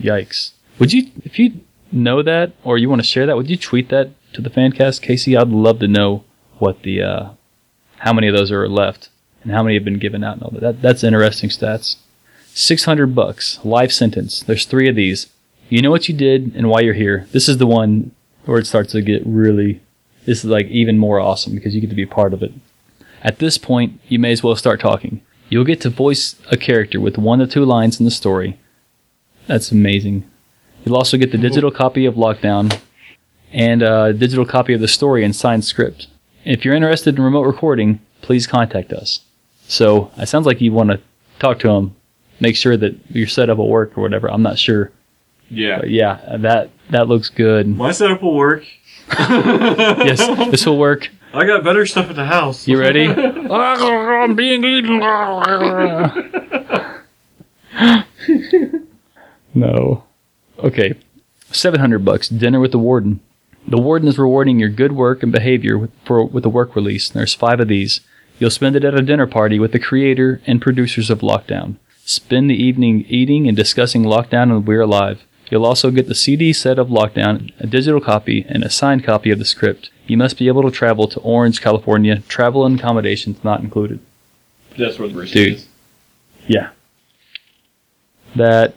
Yikes! 0.00 0.54
Would 0.80 0.92
you, 0.92 1.12
if 1.22 1.38
you 1.38 1.60
know 1.92 2.20
that 2.24 2.54
or 2.64 2.78
you 2.78 2.88
want 2.88 3.00
to 3.00 3.06
share 3.06 3.26
that, 3.26 3.36
would 3.36 3.48
you 3.48 3.56
tweet 3.56 3.90
that 3.90 4.10
to 4.32 4.40
the 4.40 4.50
fancast, 4.50 5.02
Casey? 5.02 5.36
I'd 5.36 5.50
love 5.50 5.78
to 5.78 5.86
know 5.86 6.24
what 6.58 6.82
the, 6.82 7.00
uh, 7.00 7.30
how 7.98 8.12
many 8.12 8.26
of 8.26 8.34
those 8.34 8.50
are 8.50 8.68
left 8.68 9.10
and 9.42 9.52
how 9.52 9.62
many 9.62 9.74
have 9.74 9.84
been 9.84 9.98
given 9.98 10.24
out 10.24 10.34
and 10.34 10.42
all 10.42 10.50
that. 10.50 10.60
that 10.60 10.82
that's 10.82 11.04
interesting 11.04 11.50
stats. 11.50 11.96
600 12.54 13.14
bucks, 13.14 13.58
life 13.64 13.92
sentence. 13.92 14.42
There's 14.42 14.66
three 14.66 14.88
of 14.88 14.96
these. 14.96 15.28
You 15.68 15.80
know 15.80 15.90
what 15.90 16.08
you 16.08 16.14
did 16.14 16.54
and 16.54 16.68
why 16.68 16.80
you're 16.80 16.94
here. 16.94 17.26
This 17.32 17.48
is 17.48 17.56
the 17.56 17.66
one 17.66 18.10
where 18.44 18.58
it 18.58 18.66
starts 18.66 18.92
to 18.92 19.00
get 19.00 19.22
really, 19.24 19.80
this 20.26 20.44
is 20.44 20.50
like 20.50 20.66
even 20.66 20.98
more 20.98 21.18
awesome 21.18 21.54
because 21.54 21.74
you 21.74 21.80
get 21.80 21.90
to 21.90 21.96
be 21.96 22.06
part 22.06 22.34
of 22.34 22.42
it. 22.42 22.52
At 23.22 23.38
this 23.38 23.56
point, 23.56 24.00
you 24.08 24.18
may 24.18 24.32
as 24.32 24.42
well 24.42 24.56
start 24.56 24.80
talking. 24.80 25.22
You'll 25.48 25.64
get 25.64 25.80
to 25.82 25.90
voice 25.90 26.36
a 26.50 26.56
character 26.56 27.00
with 27.00 27.18
one 27.18 27.38
to 27.38 27.46
two 27.46 27.64
lines 27.64 27.98
in 27.98 28.04
the 28.04 28.10
story. 28.10 28.58
That's 29.46 29.72
amazing. 29.72 30.28
You'll 30.84 30.96
also 30.96 31.16
get 31.16 31.30
the 31.32 31.38
digital 31.38 31.70
copy 31.70 32.04
of 32.04 32.14
Lockdown 32.14 32.78
and 33.52 33.82
a 33.82 34.12
digital 34.12 34.44
copy 34.44 34.74
of 34.74 34.80
the 34.80 34.88
story 34.88 35.24
and 35.24 35.34
signed 35.34 35.64
script. 35.64 36.08
If 36.44 36.64
you're 36.64 36.74
interested 36.74 37.16
in 37.16 37.22
remote 37.22 37.42
recording, 37.44 38.00
please 38.20 38.46
contact 38.46 38.92
us. 38.92 39.20
So 39.72 40.10
it 40.18 40.26
sounds 40.28 40.44
like 40.44 40.60
you 40.60 40.70
want 40.70 40.90
to 40.90 41.00
talk 41.38 41.58
to 41.60 41.70
him, 41.70 41.96
make 42.40 42.56
sure 42.56 42.76
that 42.76 42.94
your 43.08 43.26
setup 43.26 43.56
will 43.56 43.70
work 43.70 43.96
or 43.96 44.02
whatever. 44.02 44.30
I'm 44.30 44.42
not 44.42 44.58
sure, 44.58 44.92
Yeah. 45.48 45.78
but 45.80 45.88
yeah, 45.88 46.36
that 46.40 46.68
that 46.90 47.08
looks 47.08 47.30
good. 47.30 47.66
My 47.66 47.90
setup 47.92 48.22
will 48.22 48.34
work. 48.36 48.64
yes, 49.18 50.18
this 50.50 50.66
will 50.66 50.76
work. 50.76 51.08
I 51.32 51.46
got 51.46 51.64
better 51.64 51.86
stuff 51.86 52.10
at 52.10 52.16
the 52.16 52.26
house. 52.26 52.68
You 52.68 52.78
ready? 52.78 53.06
I'm 53.08 54.34
being 54.36 54.62
eaten. 54.62 54.98
no. 59.54 60.04
Okay. 60.58 60.94
700 61.50 62.04
bucks. 62.04 62.28
Dinner 62.28 62.60
with 62.60 62.72
the 62.72 62.78
warden. 62.78 63.20
The 63.66 63.80
warden 63.80 64.06
is 64.06 64.18
rewarding 64.18 64.58
your 64.58 64.68
good 64.68 64.92
work 64.92 65.22
and 65.22 65.32
behavior 65.32 65.78
with, 65.78 65.90
for, 66.04 66.26
with 66.26 66.44
a 66.44 66.50
work 66.50 66.76
release. 66.76 67.08
There's 67.08 67.32
five 67.32 67.58
of 67.60 67.68
these. 67.68 68.02
You'll 68.42 68.50
spend 68.50 68.74
it 68.74 68.82
at 68.84 68.98
a 68.98 69.02
dinner 69.02 69.28
party 69.28 69.60
with 69.60 69.70
the 69.70 69.78
creator 69.78 70.42
and 70.48 70.60
producers 70.60 71.10
of 71.10 71.20
Lockdown. 71.20 71.76
Spend 72.04 72.50
the 72.50 72.60
evening 72.60 73.04
eating 73.08 73.46
and 73.46 73.56
discussing 73.56 74.02
Lockdown 74.02 74.50
and 74.50 74.66
We're 74.66 74.80
Alive. 74.80 75.22
You'll 75.48 75.64
also 75.64 75.92
get 75.92 76.08
the 76.08 76.14
CD 76.16 76.52
set 76.52 76.76
of 76.76 76.88
Lockdown, 76.88 77.52
a 77.60 77.68
digital 77.68 78.00
copy, 78.00 78.44
and 78.48 78.64
a 78.64 78.68
signed 78.68 79.04
copy 79.04 79.30
of 79.30 79.38
the 79.38 79.44
script. 79.44 79.90
You 80.08 80.16
must 80.16 80.38
be 80.38 80.48
able 80.48 80.62
to 80.64 80.72
travel 80.72 81.06
to 81.06 81.20
Orange, 81.20 81.60
California. 81.60 82.24
Travel 82.26 82.66
and 82.66 82.80
accommodations 82.80 83.44
not 83.44 83.60
included. 83.60 84.00
That's 84.76 84.98
where 84.98 85.06
the 85.06 85.14
brisket 85.14 85.34
Dude. 85.36 85.54
is. 85.58 85.68
Yeah. 86.48 86.70
That 88.34 88.74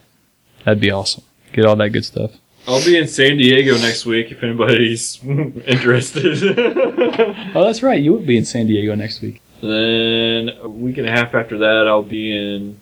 that'd 0.64 0.80
be 0.80 0.92
awesome. 0.92 1.24
Get 1.54 1.66
all 1.66 1.76
that 1.78 1.90
good 1.90 2.06
stuff. 2.06 2.34
I'll 2.68 2.86
be 2.86 3.00
in 3.00 3.08
San 3.08 3.38
Diego 3.38 3.80
next 3.80 4.06
week 4.06 4.32
if 4.32 4.44
anybody's 4.44 5.20
interested. 5.66 6.60
Oh, 7.56 7.64
that's 7.64 7.82
right. 7.82 8.00
You 8.02 8.12
would 8.14 8.28
be 8.28 8.38
in 8.38 8.44
San 8.46 8.68
Diego 8.68 8.94
next 8.96 9.22
week. 9.22 9.42
Then 9.62 10.50
a 10.62 10.70
week 10.70 10.98
and 10.98 11.08
a 11.08 11.12
half 11.12 11.34
after 11.34 11.58
that, 11.60 11.88
I'll 11.88 12.04
be 12.04 12.36
in 12.36 12.80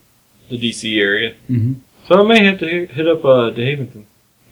the 0.50 0.58
DC 0.58 1.00
area. 1.00 1.36
Mm-hmm. 1.50 1.74
So 2.08 2.20
I 2.22 2.24
may 2.28 2.44
have 2.44 2.60
to 2.60 2.86
hit 2.88 3.08
up 3.08 3.24
uh, 3.24 3.52
DeHaventon. 3.52 4.04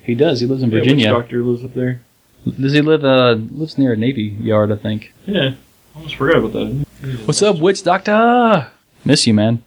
He 0.03 0.15
does. 0.15 0.39
He 0.39 0.47
lives 0.47 0.63
in 0.63 0.69
Yeah, 0.71 0.75
which 0.75 0.83
Virginia. 0.85 1.09
doctor 1.11 1.43
lives 1.43 1.63
up 1.63 1.73
there? 1.73 2.01
Does 2.59 2.73
he 2.73 2.81
live? 2.81 3.03
Uh, 3.05 3.33
lives 3.51 3.77
near 3.77 3.93
a 3.93 3.97
Navy 3.97 4.23
yard, 4.23 4.71
I 4.71 4.75
think. 4.77 5.13
Yeah, 5.25 5.51
I 5.93 5.97
almost 5.97 6.15
forgot 6.15 6.37
about 6.37 6.53
that. 6.53 6.85
What's 7.25 7.41
up, 7.41 7.59
witch 7.59 7.83
doctor? 7.83 8.71
Miss 9.05 9.27
you, 9.27 9.33
man. 9.33 9.63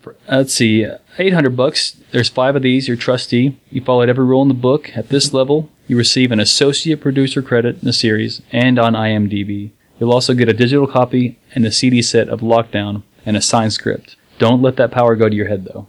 For- 0.00 0.14
uh, 0.28 0.38
Let's 0.38 0.54
see, 0.54 0.86
eight 1.18 1.32
hundred 1.34 1.56
bucks. 1.56 1.96
There's 2.12 2.28
five 2.30 2.56
of 2.56 2.62
these. 2.62 2.88
You're 2.88 2.96
trustee. 2.96 3.58
You 3.70 3.82
followed 3.82 4.08
every 4.08 4.24
rule 4.24 4.40
in 4.42 4.48
the 4.48 4.54
book. 4.54 4.96
At 4.96 5.10
this 5.10 5.34
level, 5.34 5.68
you 5.86 5.98
receive 5.98 6.32
an 6.32 6.40
associate 6.40 7.00
producer 7.02 7.42
credit 7.42 7.76
in 7.80 7.84
the 7.84 7.92
series 7.92 8.40
and 8.52 8.78
on 8.78 8.94
IMDb. 8.94 9.70
You'll 10.02 10.12
also 10.12 10.34
get 10.34 10.48
a 10.48 10.52
digital 10.52 10.88
copy 10.88 11.38
and 11.54 11.64
a 11.64 11.70
CD 11.70 12.02
set 12.02 12.28
of 12.28 12.40
Lockdown 12.40 13.04
and 13.24 13.36
a 13.36 13.40
signed 13.40 13.72
script. 13.72 14.16
Don't 14.40 14.60
let 14.60 14.74
that 14.74 14.90
power 14.90 15.14
go 15.14 15.28
to 15.28 15.34
your 15.36 15.46
head, 15.46 15.64
though. 15.64 15.86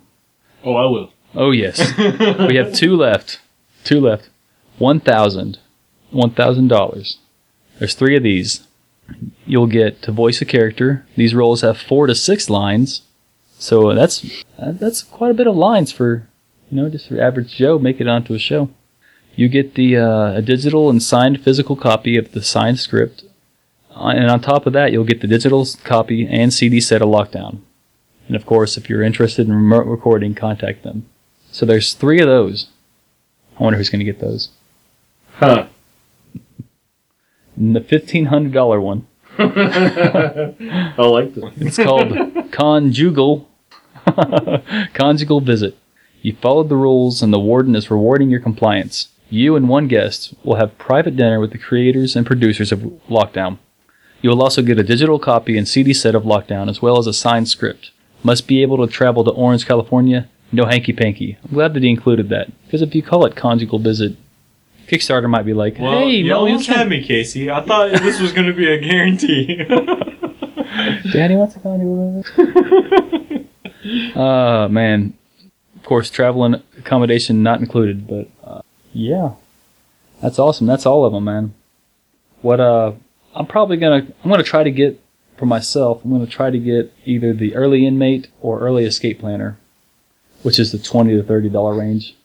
Oh, 0.64 0.76
I 0.76 0.86
will. 0.86 1.12
Oh 1.34 1.50
yes, 1.50 1.80
we 2.48 2.58
have 2.58 2.76
two 2.76 2.96
left. 2.96 3.42
Two 3.84 4.00
left. 4.00 4.30
One 4.78 5.00
thousand. 5.00 5.58
One 6.12 6.30
thousand 6.30 6.68
dollars. 6.68 7.18
There's 7.80 7.96
three 7.96 8.16
of 8.16 8.22
these. 8.22 8.68
You'll 9.48 9.66
get 9.66 10.04
to 10.04 10.12
voice 10.12 10.44
a 10.44 10.46
character. 10.46 11.08
These 11.16 11.34
roles 11.34 11.62
have 11.62 11.80
four 11.80 12.06
to 12.06 12.14
six 12.14 12.52
lines, 12.52 13.02
so 13.58 13.96
that's 13.96 14.44
uh, 14.60 14.74
that's 14.74 15.02
quite 15.02 15.32
a 15.32 15.34
bit 15.34 15.48
of 15.48 15.56
lines 15.56 15.92
for 15.92 16.30
you 16.70 16.78
know 16.78 16.88
just 16.88 17.08
for 17.08 17.20
average 17.20 17.56
Joe 17.56 17.80
make 17.80 18.00
it 18.00 18.08
onto 18.08 18.36
a 18.36 18.40
show. 18.40 18.70
You 19.36 19.50
get 19.50 19.74
the 19.74 19.98
uh, 19.98 20.34
a 20.34 20.44
digital 20.44 20.92
and 20.92 21.02
signed 21.02 21.44
physical 21.44 21.76
copy 21.76 22.16
of 22.16 22.34
the 22.34 22.44
signed 22.44 22.80
script, 22.80 23.24
Uh, 23.96 24.08
and 24.08 24.30
on 24.30 24.42
top 24.42 24.66
of 24.66 24.74
that, 24.74 24.92
you'll 24.92 25.04
get 25.04 25.22
the 25.22 25.28
digital 25.28 25.66
copy 25.84 26.28
and 26.28 26.54
CD 26.54 26.82
set 26.82 27.02
of 27.02 27.10
Lockdown. 27.10 27.60
And 28.28 28.36
of 28.36 28.46
course, 28.46 28.78
if 28.78 28.90
you're 28.90 29.04
interested 29.04 29.48
in 29.48 29.54
remote 29.54 29.86
recording, 29.86 30.34
contact 30.34 30.84
them. 30.84 31.06
So 31.52 31.66
there's 31.66 31.94
three 31.94 32.20
of 32.20 32.28
those. 32.28 32.68
I 33.60 33.64
wonder 33.64 33.78
who's 33.78 33.90
going 33.90 34.00
to 34.00 34.06
get 34.06 34.20
those. 34.20 34.50
Huh. 35.36 35.68
And 37.56 37.76
the 37.76 37.82
fifteen 37.82 38.26
hundred 38.26 38.54
dollar 38.54 38.82
one. 38.82 39.08
I 39.38 40.96
like 40.98 41.36
this. 41.36 41.46
It's 41.58 41.78
called 41.78 42.52
conjugal 42.52 43.48
conjugal 44.94 45.42
visit. 45.42 45.78
You 46.22 46.36
followed 46.36 46.70
the 46.70 46.76
rules, 46.76 47.22
and 47.22 47.34
the 47.34 47.40
warden 47.40 47.76
is 47.76 47.92
rewarding 47.92 48.30
your 48.30 48.40
compliance. 48.40 49.10
You 49.30 49.56
and 49.56 49.68
one 49.68 49.88
guest 49.88 50.34
will 50.44 50.56
have 50.56 50.78
private 50.78 51.18
dinner 51.18 51.40
with 51.40 51.52
the 51.52 51.58
creators 51.58 52.16
and 52.16 52.26
producers 52.26 52.72
of 52.72 52.80
Lockdown. 53.10 53.58
You 54.24 54.30
will 54.30 54.42
also 54.42 54.62
get 54.62 54.80
a 54.80 54.84
digital 54.84 55.20
copy 55.20 55.58
and 55.58 55.68
CD 55.68 55.94
set 55.94 56.16
of 56.16 56.24
Lockdown, 56.24 56.70
as 56.70 56.82
well 56.82 56.98
as 56.98 57.08
a 57.08 57.14
signed 57.14 57.50
script. 57.50 57.92
Must 58.24 58.48
be 58.48 58.62
able 58.62 58.78
to 58.78 58.92
travel 58.92 59.26
to 59.26 59.32
Orange, 59.32 59.68
California. 59.68 60.30
No 60.50 60.66
hanky 60.66 60.94
panky. 60.94 61.38
I'm 61.44 61.54
glad 61.54 61.74
that 61.74 61.84
he 61.84 61.90
included 61.90 62.30
that 62.30 62.48
because 62.66 62.82
if 62.82 62.96
you 62.96 63.04
call 63.04 63.26
it 63.26 63.36
conjugal 63.36 63.80
visit, 63.80 64.16
Kickstarter 64.88 65.30
might 65.30 65.46
be 65.46 65.54
like, 65.54 65.78
Well, 65.78 66.00
"Hey, 66.00 66.12
you 66.12 66.30
Mo, 66.30 66.38
almost 66.46 66.68
had 66.68 66.88
me, 66.88 67.04
Casey. 67.04 67.52
I 67.52 67.66
thought 67.66 67.92
this 68.02 68.22
was 68.22 68.32
going 68.32 68.48
to 68.48 68.54
be 68.54 68.72
a 68.72 68.80
guarantee. 68.80 69.58
Daddy 71.12 71.36
wants 71.36 71.58
a 71.58 71.60
conjugal 71.60 72.24
visit." 72.24 73.48
Uh 74.16 74.68
man, 74.72 75.16
of 75.76 75.84
course, 75.84 76.10
travel 76.10 76.46
and 76.46 76.64
accommodation 76.78 77.44
not 77.44 77.60
included, 77.60 78.08
but 78.08 78.30
uh, 78.42 78.62
yeah, 78.94 79.32
that's 80.22 80.40
awesome. 80.40 80.66
That's 80.66 80.86
all 80.86 81.04
of 81.04 81.12
them, 81.12 81.26
man. 81.26 81.54
What 82.42 82.62
uh, 82.62 82.94
I'm 83.36 83.48
probably 83.48 83.78
gonna 83.78 84.08
I'm 84.24 84.30
gonna 84.30 84.44
try 84.44 84.64
to 84.64 84.72
get 84.72 85.00
for 85.38 85.46
myself. 85.46 86.04
I'm 86.04 86.12
gonna 86.12 86.28
try 86.28 86.50
to 86.50 86.60
get 86.60 86.94
either 87.06 87.34
the 87.34 87.56
early 87.56 87.86
inmate 87.86 88.28
or 88.42 88.60
early 88.60 88.86
escape 88.86 89.20
planner, 89.20 89.58
which 90.44 90.60
is 90.60 90.72
the 90.72 90.78
twenty 90.78 91.16
to 91.16 91.24
thirty 91.24 91.50
dollar 91.50 91.76
range. 91.76 92.16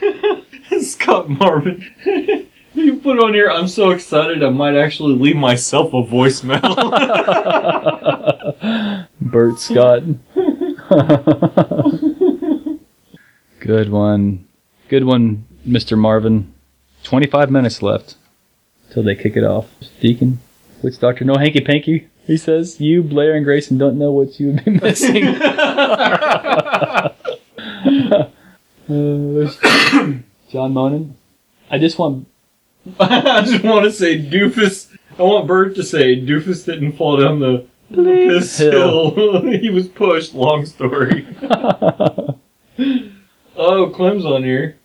Scott 0.80 1.28
Marvin. 1.28 1.86
you 2.74 2.96
put 2.96 3.22
on 3.22 3.34
here, 3.34 3.50
I'm 3.50 3.68
so 3.68 3.90
excited 3.90 4.42
I 4.42 4.50
might 4.50 4.74
actually 4.74 5.14
leave 5.14 5.36
myself 5.36 5.92
a 5.92 6.02
voicemail. 6.02 6.60
Bert 9.20 9.58
Scott. 9.60 10.02
Good 13.60 13.90
one. 13.90 14.48
Good 14.88 15.04
one, 15.04 15.46
Mr. 15.66 15.96
Marvin. 15.96 16.52
25 17.04 17.50
minutes 17.50 17.82
left 17.82 18.16
till 18.90 19.02
they 19.02 19.14
kick 19.14 19.36
it 19.36 19.44
off. 19.44 19.68
Deacon, 20.00 20.40
witch 20.82 20.98
doctor, 20.98 21.24
no 21.24 21.36
hanky 21.36 21.60
panky. 21.60 22.08
He 22.26 22.36
says, 22.36 22.80
You, 22.80 23.02
Blair, 23.02 23.34
and 23.34 23.44
Grayson 23.44 23.78
don't 23.78 23.98
know 23.98 24.12
what 24.12 24.38
you 24.38 24.52
would 24.52 24.64
be 24.64 24.70
missing. 24.72 25.24
Uh, 28.90 29.48
John 30.50 30.72
Monin. 30.72 31.16
I 31.70 31.78
just 31.78 31.96
want. 31.96 32.26
I 32.98 33.42
just 33.42 33.62
want 33.62 33.84
to 33.84 33.92
say 33.92 34.18
doofus. 34.18 34.88
I 35.16 35.22
want 35.22 35.46
Bert 35.46 35.76
to 35.76 35.84
say 35.84 36.16
doofus 36.16 36.64
didn't 36.66 36.92
fall 36.92 37.16
down 37.18 37.38
the 37.38 37.66
piss 37.94 38.58
hill. 38.58 39.42
he 39.42 39.70
was 39.70 39.86
pushed. 39.86 40.34
Long 40.34 40.66
story. 40.66 41.26
Oh, 43.62 43.90
Clem's 43.90 44.24
on 44.24 44.42
here. 44.42 44.78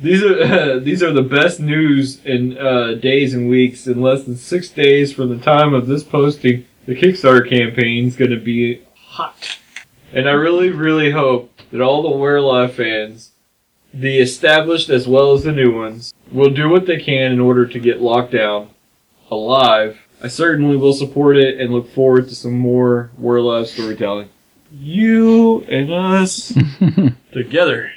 These 0.00 0.22
are 0.22 0.42
uh, 0.42 0.78
these 0.82 1.02
are 1.02 1.12
the 1.12 1.22
best 1.22 1.60
news 1.60 2.24
in 2.24 2.56
uh, 2.56 2.94
days 2.94 3.34
and 3.34 3.48
weeks. 3.48 3.86
In 3.86 4.00
less 4.00 4.24
than 4.24 4.36
six 4.36 4.68
days 4.68 5.12
from 5.12 5.28
the 5.28 5.42
time 5.42 5.74
of 5.74 5.86
this 5.86 6.04
posting, 6.04 6.66
the 6.86 6.94
Kickstarter 6.94 7.48
campaign 7.48 8.06
is 8.06 8.16
going 8.16 8.30
to 8.30 8.40
be 8.40 8.82
hot, 8.94 9.58
and 10.12 10.28
I 10.28 10.32
really, 10.32 10.70
really 10.70 11.10
hope 11.10 11.52
that 11.70 11.80
all 11.80 12.02
the 12.02 12.16
We're 12.16 12.36
Alive 12.36 12.74
fans, 12.74 13.32
the 13.92 14.18
established 14.18 14.88
as 14.88 15.06
well 15.06 15.32
as 15.32 15.44
the 15.44 15.52
new 15.52 15.74
ones, 15.74 16.14
will 16.30 16.50
do 16.50 16.68
what 16.68 16.86
they 16.86 16.98
can 16.98 17.32
in 17.32 17.40
order 17.40 17.66
to 17.66 17.78
get 17.78 18.00
Lockdown 18.00 18.68
alive. 19.30 19.98
I 20.22 20.28
certainly 20.28 20.76
will 20.76 20.94
support 20.94 21.36
it 21.36 21.60
and 21.60 21.72
look 21.72 21.92
forward 21.92 22.28
to 22.28 22.34
some 22.34 22.54
more 22.58 23.10
We're 23.16 23.36
Alive 23.36 23.68
storytelling. 23.68 24.30
You 24.70 25.62
and 25.64 25.92
us 25.92 26.52
together. 27.32 27.92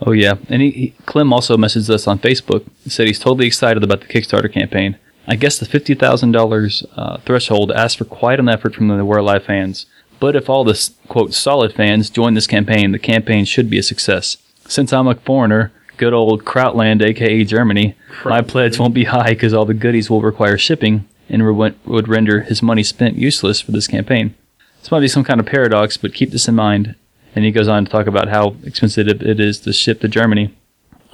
Oh 0.00 0.12
yeah, 0.12 0.34
and 0.48 0.62
he, 0.62 0.70
he, 0.70 0.94
Clem 1.06 1.32
also 1.32 1.56
messaged 1.56 1.90
us 1.90 2.06
on 2.06 2.18
Facebook. 2.18 2.64
He 2.84 2.90
said 2.90 3.06
he's 3.06 3.18
totally 3.18 3.46
excited 3.46 3.82
about 3.82 4.00
the 4.00 4.06
Kickstarter 4.06 4.52
campaign. 4.52 4.96
I 5.26 5.36
guess 5.36 5.58
the 5.58 5.66
fifty 5.66 5.94
thousand 5.94 6.34
uh, 6.34 6.38
dollars 6.38 6.84
threshold 7.24 7.72
asked 7.72 7.98
for 7.98 8.04
quite 8.04 8.40
an 8.40 8.48
effort 8.48 8.74
from 8.74 8.88
the 8.88 9.04
We're 9.04 9.18
Alive 9.18 9.44
fans. 9.44 9.86
But 10.20 10.34
if 10.34 10.48
all 10.48 10.64
the 10.64 10.90
quote 11.06 11.34
solid 11.34 11.72
fans 11.72 12.10
join 12.10 12.34
this 12.34 12.46
campaign, 12.46 12.92
the 12.92 12.98
campaign 12.98 13.44
should 13.44 13.70
be 13.70 13.78
a 13.78 13.82
success. 13.82 14.36
Since 14.66 14.92
I'm 14.92 15.06
a 15.06 15.14
foreigner, 15.14 15.72
good 15.96 16.12
old 16.12 16.44
Krautland, 16.44 17.02
aka 17.02 17.44
Germany, 17.44 17.94
my 18.24 18.40
pledge 18.40 18.78
won't 18.78 18.94
be 18.94 19.04
high 19.04 19.30
because 19.30 19.54
all 19.54 19.64
the 19.64 19.74
goodies 19.74 20.10
will 20.10 20.22
require 20.22 20.58
shipping 20.58 21.06
and 21.28 21.46
re- 21.46 21.74
would 21.84 22.08
render 22.08 22.40
his 22.40 22.62
money 22.62 22.82
spent 22.82 23.16
useless 23.16 23.60
for 23.60 23.72
this 23.72 23.86
campaign. 23.86 24.34
This 24.80 24.90
might 24.90 25.00
be 25.00 25.08
some 25.08 25.24
kind 25.24 25.40
of 25.40 25.46
paradox, 25.46 25.96
but 25.96 26.14
keep 26.14 26.30
this 26.30 26.48
in 26.48 26.54
mind. 26.54 26.94
And 27.34 27.44
he 27.44 27.50
goes 27.50 27.68
on 27.68 27.84
to 27.84 27.90
talk 27.90 28.06
about 28.06 28.28
how 28.28 28.56
expensive 28.64 29.08
it 29.08 29.40
is 29.40 29.60
to 29.60 29.72
ship 29.72 30.00
to 30.00 30.08
Germany. 30.08 30.54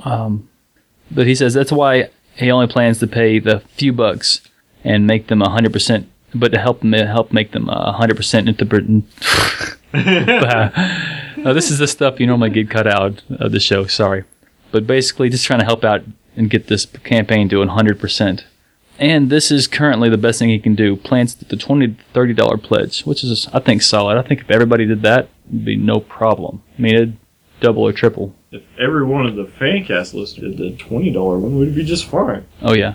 Um, 0.05 0.49
but 1.11 1.27
he 1.27 1.35
says 1.35 1.55
that's 1.55 1.73
why 1.73 2.09
he 2.37 2.51
only 2.51 2.67
plans 2.67 2.99
to 3.01 3.07
pay 3.07 3.39
the 3.39 3.61
few 3.61 3.93
bucks 3.93 4.41
and 4.83 5.07
make 5.07 5.29
them 5.29 5.41
100%, 5.41 6.07
but 6.35 6.53
to 6.53 6.59
help 6.59 6.83
help 6.83 7.33
make 7.33 7.53
them 7.53 7.69
uh, 7.69 7.99
100% 7.99 8.49
into 8.49 8.65
Britain. 8.65 9.07
now, 9.93 11.53
this 11.53 11.71
is 11.71 11.79
the 11.79 11.87
stuff 11.87 12.21
you 12.21 12.27
normally 12.27 12.51
get 12.51 12.71
cut 12.71 12.87
out 12.87 13.23
of 13.31 13.53
the 13.53 13.61
show, 13.61 13.87
sorry. 13.87 14.25
But 14.73 14.87
basically, 14.87 15.29
just 15.29 15.45
trying 15.45 15.61
to 15.61 15.65
help 15.65 15.85
out 15.85 16.03
and 16.37 16.51
get 16.51 16.67
this 16.67 16.85
campaign 16.87 17.49
to 17.51 17.57
100%. 17.57 18.45
And 18.99 19.29
this 19.29 19.51
is 19.51 19.67
currently 19.67 20.09
the 20.09 20.19
best 20.19 20.39
thing 20.39 20.51
he 20.51 20.59
can 20.59 20.75
do. 20.75 20.97
Plans 20.97 21.35
the 21.35 21.57
20 21.57 21.89
to 21.89 21.95
30 22.13 22.35
dollar 22.35 22.57
pledge, 22.57 23.05
which 23.05 23.25
is 23.25 23.49
I 23.53 23.61
think 23.61 23.83
solid. 23.83 24.17
I 24.17 24.23
think 24.23 24.43
if 24.43 24.51
everybody 24.51 24.87
did 24.87 25.03
that, 25.03 25.29
it'd 25.49 25.65
be 25.65 25.77
no 25.77 26.01
problem. 26.01 26.63
I 26.79 26.83
mean, 26.83 26.95
it'd 26.95 27.17
double 27.61 27.83
or 27.83 27.93
triple. 27.93 28.35
If 28.53 28.63
every 28.79 29.05
one 29.05 29.27
of 29.27 29.35
the 29.35 29.47
fan 29.47 29.85
cast 29.85 30.15
listeners 30.15 30.55
did 30.55 30.59
the 30.59 30.77
twenty 30.77 31.11
dollar 31.11 31.39
one, 31.39 31.59
we'd 31.59 31.75
be 31.75 31.85
just 31.85 32.07
fine. 32.07 32.47
Oh 32.63 32.75
yeah. 32.75 32.95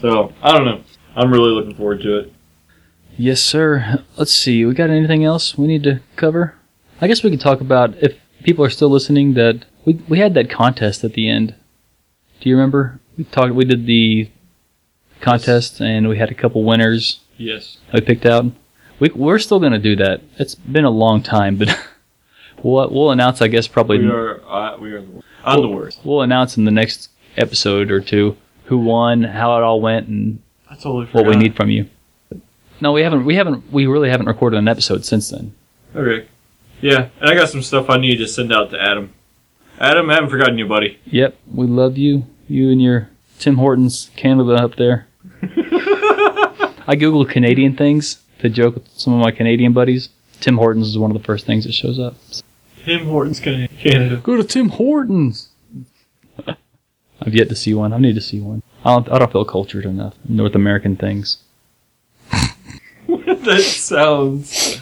So 0.00 0.32
I 0.42 0.52
don't 0.52 0.66
know. 0.66 0.82
I'm 1.16 1.32
really 1.32 1.52
looking 1.52 1.74
forward 1.74 2.02
to 2.02 2.18
it. 2.18 2.32
Yes, 3.16 3.40
sir. 3.42 4.04
Let's 4.16 4.32
see. 4.32 4.64
We 4.64 4.74
got 4.74 4.90
anything 4.90 5.24
else 5.24 5.58
we 5.58 5.66
need 5.66 5.82
to 5.84 6.00
cover? 6.16 6.54
I 7.00 7.08
guess 7.08 7.22
we 7.22 7.30
could 7.30 7.40
talk 7.40 7.60
about 7.60 7.96
if 7.96 8.16
people 8.44 8.64
are 8.64 8.70
still 8.70 8.90
listening. 8.90 9.34
That 9.34 9.64
we 9.84 9.94
we 10.08 10.18
had 10.18 10.34
that 10.34 10.50
contest 10.50 11.02
at 11.02 11.14
the 11.14 11.28
end. 11.28 11.54
Do 12.40 12.48
you 12.48 12.56
remember? 12.56 13.00
We 13.16 13.24
talked. 13.24 13.54
We 13.54 13.64
did 13.64 13.86
the 13.86 14.30
contest, 15.20 15.80
and 15.80 16.08
we 16.08 16.18
had 16.18 16.30
a 16.30 16.34
couple 16.34 16.64
winners 16.64 17.20
Yes. 17.36 17.78
we 17.92 18.00
picked 18.00 18.26
out. 18.26 18.46
We 19.00 19.10
we're 19.10 19.38
still 19.38 19.60
gonna 19.60 19.78
do 19.78 19.94
that. 19.96 20.20
It's 20.38 20.54
been 20.54 20.84
a 20.84 20.90
long 20.90 21.22
time, 21.22 21.56
but 21.56 21.68
we'll 22.62 22.88
we'll 22.90 23.10
announce. 23.10 23.40
I 23.42 23.48
guess 23.48 23.68
probably 23.68 23.98
We 23.98 24.10
are. 24.10 24.40
Uh, 24.46 24.76
we 24.78 24.92
are. 24.92 25.00
The 25.00 25.06
worst. 25.10 25.26
I'm 25.44 25.60
the 25.62 25.68
worst. 25.68 26.00
we'll 26.04 26.22
announce 26.22 26.56
in 26.56 26.64
the 26.64 26.70
next 26.70 27.10
episode 27.36 27.90
or 27.90 28.00
two 28.00 28.36
who 28.64 28.78
won, 28.78 29.22
how 29.22 29.56
it 29.56 29.62
all 29.62 29.80
went, 29.80 30.08
and 30.08 30.40
I 30.68 30.74
totally 30.74 31.06
forgot. 31.06 31.24
what 31.26 31.30
we 31.30 31.36
need 31.36 31.56
from 31.56 31.70
you. 31.70 31.88
No, 32.80 32.92
we 32.92 33.02
haven't. 33.02 33.24
We 33.24 33.34
haven't. 33.36 33.72
We 33.72 33.86
really 33.86 34.10
haven't 34.10 34.26
recorded 34.26 34.58
an 34.58 34.68
episode 34.68 35.04
since 35.04 35.30
then. 35.30 35.54
Okay. 35.96 36.26
Yeah, 36.80 37.08
and 37.20 37.28
I 37.30 37.34
got 37.34 37.48
some 37.48 37.62
stuff 37.62 37.90
I 37.90 37.96
need 37.98 38.18
to 38.18 38.28
send 38.28 38.52
out 38.52 38.70
to 38.70 38.80
Adam. 38.80 39.12
Adam, 39.80 40.10
I 40.10 40.14
haven't 40.14 40.30
forgotten 40.30 40.58
you, 40.58 40.66
buddy. 40.66 40.98
Yep, 41.06 41.36
we 41.52 41.66
love 41.66 41.98
you. 41.98 42.24
You 42.48 42.70
and 42.70 42.80
your 42.80 43.08
Tim 43.40 43.56
Hortons 43.56 44.10
Canada 44.16 44.54
up 44.54 44.76
there. 44.76 45.07
I 46.88 46.96
googled 46.96 47.28
Canadian 47.28 47.76
things 47.76 48.22
to 48.40 48.48
joke 48.48 48.74
with 48.74 48.88
some 48.88 49.12
of 49.12 49.20
my 49.20 49.30
Canadian 49.30 49.72
buddies. 49.74 50.08
Tim 50.40 50.56
Hortons 50.56 50.88
is 50.88 50.98
one 50.98 51.10
of 51.10 51.16
the 51.18 51.22
first 51.22 51.44
things 51.46 51.64
that 51.64 51.72
shows 51.74 51.98
up. 52.00 52.14
Tim 52.84 53.06
Hortons, 53.06 53.38
Canada. 53.40 54.16
Go 54.22 54.36
to 54.36 54.42
Tim 54.44 54.70
Hortons. 54.70 55.50
I've 56.46 57.34
yet 57.34 57.48
to 57.50 57.54
see 57.54 57.74
one. 57.74 57.92
I 57.92 57.98
need 57.98 58.14
to 58.14 58.20
see 58.22 58.40
one. 58.40 58.62
I 58.84 58.94
don't, 58.94 59.10
I 59.12 59.18
don't 59.18 59.30
feel 59.30 59.44
cultured 59.44 59.84
enough. 59.84 60.14
North 60.28 60.54
American 60.54 60.96
things. 60.96 61.42
that 63.06 63.60
sounds 63.62 64.80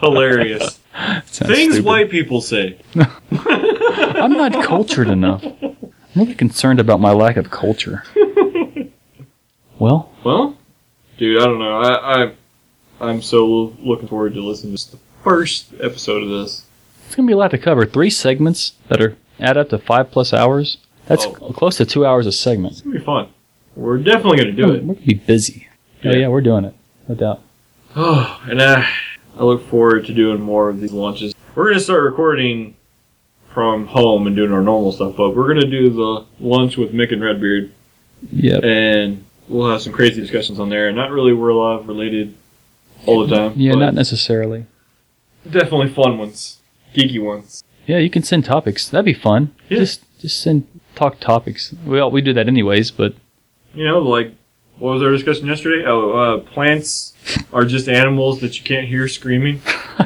hilarious. 0.00 0.78
Sounds 0.92 1.38
Things 1.38 1.74
stupid. 1.74 1.84
white 1.86 2.10
people 2.10 2.40
say. 2.40 2.78
I'm 3.30 4.32
not 4.32 4.52
cultured 4.64 5.08
enough. 5.08 5.42
I'm 5.44 5.76
really 6.14 6.34
concerned 6.34 6.78
about 6.80 7.00
my 7.00 7.12
lack 7.12 7.36
of 7.38 7.50
culture. 7.50 8.02
Well, 9.78 10.10
Well, 10.24 10.58
dude, 11.20 11.40
I 11.40 11.44
don't 11.44 11.58
know. 11.60 11.80
I, 11.80 12.24
I 12.24 12.32
I'm 13.00 13.22
so 13.22 13.74
looking 13.80 14.08
forward 14.08 14.34
to 14.34 14.40
listening 14.40 14.76
to 14.76 14.90
the 14.92 14.98
first 15.22 15.72
episode 15.80 16.22
of 16.24 16.28
this. 16.30 16.66
it's 17.06 17.14
gonna 17.14 17.26
be 17.28 17.32
a 17.32 17.36
lot 17.36 17.52
to 17.52 17.58
cover. 17.58 17.86
Three 17.86 18.10
segments 18.10 18.72
that 18.88 19.00
are 19.00 19.16
add 19.38 19.56
up 19.56 19.68
to 19.70 19.78
five 19.78 20.10
plus 20.10 20.32
hours. 20.32 20.78
That's 21.06 21.24
Oh. 21.26 21.32
close 21.32 21.76
to 21.78 21.86
two 21.86 22.04
hours 22.06 22.26
a 22.26 22.32
segment. 22.32 22.72
It's 22.72 22.82
gonna 22.82 22.98
be 22.98 23.04
fun. 23.04 23.28
We're 23.76 23.98
definitely 23.98 24.38
gonna 24.38 24.52
do 24.52 24.72
it. 24.72 24.82
We're 24.84 24.94
gonna 24.94 25.06
be 25.06 25.14
busy. 25.14 25.68
Oh 26.04 26.10
Yeah. 26.10 26.16
yeah, 26.16 26.28
we're 26.28 26.40
doing 26.40 26.64
it. 26.64 26.74
No 27.08 27.14
doubt. 27.14 27.40
Oh, 27.96 28.40
and 28.48 28.60
uh, 28.60 28.82
I 29.38 29.42
look 29.44 29.66
forward 29.68 30.06
to 30.06 30.14
doing 30.14 30.40
more 30.40 30.68
of 30.68 30.80
these 30.80 30.92
launches. 30.92 31.34
We're 31.54 31.68
gonna 31.68 31.80
start 31.80 32.02
recording 32.02 32.74
from 33.52 33.86
home 33.88 34.26
and 34.26 34.36
doing 34.36 34.52
our 34.52 34.62
normal 34.62 34.92
stuff, 34.92 35.16
but 35.16 35.34
we're 35.34 35.48
gonna 35.48 35.66
do 35.66 35.90
the 35.90 36.24
lunch 36.38 36.76
with 36.76 36.92
Mick 36.92 37.12
and 37.12 37.20
Redbeard, 37.22 37.72
Yep. 38.32 38.62
and 38.62 39.24
we'll 39.50 39.70
have 39.70 39.82
some 39.82 39.92
crazy 39.92 40.20
discussions 40.20 40.58
on 40.58 40.68
there. 40.70 40.90
Not 40.92 41.10
really 41.10 41.32
We're 41.32 41.50
Alive 41.50 41.86
related 41.88 42.34
all 43.06 43.26
the 43.26 43.34
time. 43.36 43.52
Yeah, 43.56 43.74
not 43.74 43.94
necessarily. 43.94 44.66
definitely 45.48 45.88
fun 45.92 46.18
ones, 46.18 46.58
geeky 46.94 47.22
ones. 47.22 47.62
Yeah, 47.86 47.98
you 47.98 48.10
can 48.10 48.22
send 48.22 48.44
topics. 48.44 48.88
That'd 48.88 49.04
be 49.04 49.14
fun. 49.14 49.54
Yeah. 49.68 49.78
Just 49.78 50.02
just 50.20 50.40
send 50.40 50.66
talk 50.94 51.18
topics. 51.20 51.74
Well, 51.84 52.10
we 52.10 52.20
do 52.20 52.32
that 52.34 52.46
anyways, 52.46 52.90
but 52.90 53.14
You 53.74 53.84
know, 53.86 53.98
like 54.00 54.32
what 54.78 54.94
was 54.94 55.02
our 55.02 55.10
discussion 55.10 55.46
yesterday? 55.46 55.84
Oh, 55.86 56.10
uh, 56.12 56.38
plants 56.38 57.14
are 57.52 57.64
just 57.64 57.88
animals 57.88 58.40
that 58.40 58.56
you 58.58 58.64
can't 58.64 58.86
hear 58.86 59.08
screaming. 59.08 59.60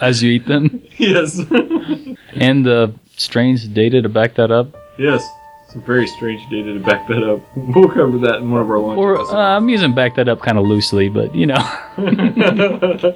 as 0.00 0.22
you 0.22 0.30
eat 0.32 0.46
them, 0.46 0.82
yes, 0.98 1.38
and 1.38 2.64
the 2.66 2.92
strange 3.16 3.72
data 3.72 4.02
to 4.02 4.08
back 4.08 4.34
that 4.34 4.50
up. 4.50 4.68
yes. 4.98 5.26
Some 5.72 5.82
very 5.82 6.06
strange 6.08 6.48
data 6.50 6.74
to 6.74 6.80
back 6.80 7.06
that 7.08 7.22
up. 7.22 7.40
We'll 7.56 7.88
cover 7.88 8.18
that 8.18 8.36
in 8.36 8.50
one 8.50 8.60
of 8.60 8.70
our 8.70 8.78
lunch 8.78 8.98
Or 8.98 9.18
uh. 9.20 9.56
I'm 9.56 9.68
using 9.68 9.94
back 9.94 10.16
that 10.16 10.28
up 10.28 10.40
kind 10.42 10.58
of 10.58 10.66
loosely, 10.66 11.08
but 11.08 11.32
you 11.34 11.46
know. 11.46 11.62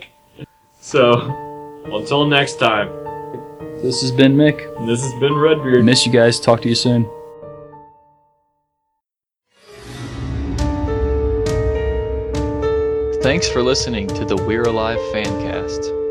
so, 0.80 1.82
until 1.86 2.26
next 2.26 2.54
time, 2.60 2.88
This 3.82 4.00
has 4.02 4.12
been 4.12 4.36
Mick. 4.36 4.58
this 4.86 5.02
has 5.02 5.12
been 5.20 5.34
Redbeard. 5.34 5.84
Miss 5.84 6.06
you 6.06 6.12
guys. 6.12 6.38
Talk 6.38 6.62
to 6.62 6.68
you 6.68 6.74
soon. 6.76 7.10
Thanks 13.22 13.48
for 13.48 13.62
listening 13.62 14.06
to 14.08 14.24
the 14.26 14.36
We're 14.36 14.62
Alive 14.64 14.98
Fancast. 15.12 16.03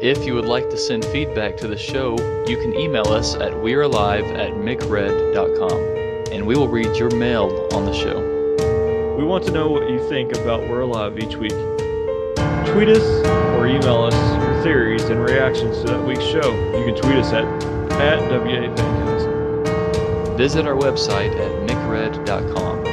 If 0.00 0.24
you 0.24 0.34
would 0.34 0.44
like 0.44 0.70
to 0.70 0.76
send 0.76 1.04
feedback 1.06 1.56
to 1.56 1.66
the 1.66 1.76
show, 1.76 2.12
you 2.46 2.56
can 2.56 2.72
email 2.78 3.08
us 3.08 3.34
at 3.34 3.52
we'realive 3.52 4.32
at 4.36 4.56
mickred.com 4.56 5.72
and 6.30 6.46
we 6.46 6.54
will 6.54 6.68
read 6.68 6.94
your 6.94 7.10
mail 7.16 7.68
on 7.72 7.84
the 7.84 7.92
show. 7.92 9.16
We 9.18 9.24
want 9.24 9.44
to 9.46 9.50
know 9.50 9.68
what 9.68 9.90
you 9.90 9.98
think 10.08 10.36
about 10.36 10.68
We're 10.68 10.82
Alive 10.82 11.18
each 11.18 11.34
week. 11.34 11.50
Tweet 11.50 12.90
us 12.90 13.26
or 13.56 13.66
email 13.66 14.04
us 14.04 14.14
your 14.14 14.62
theories 14.62 15.02
and 15.02 15.20
reactions 15.20 15.80
to 15.80 15.88
that 15.88 16.06
week's 16.06 16.22
show. 16.22 16.48
You 16.78 16.84
can 16.84 16.94
tweet 16.94 17.16
us 17.16 17.32
at, 17.32 17.44
at 17.94 18.20
WA 18.30 18.72
Fancast. 18.76 20.36
Visit 20.36 20.64
our 20.64 20.76
website 20.76 21.34
at 21.36 21.62
mickred.com. 21.66 22.84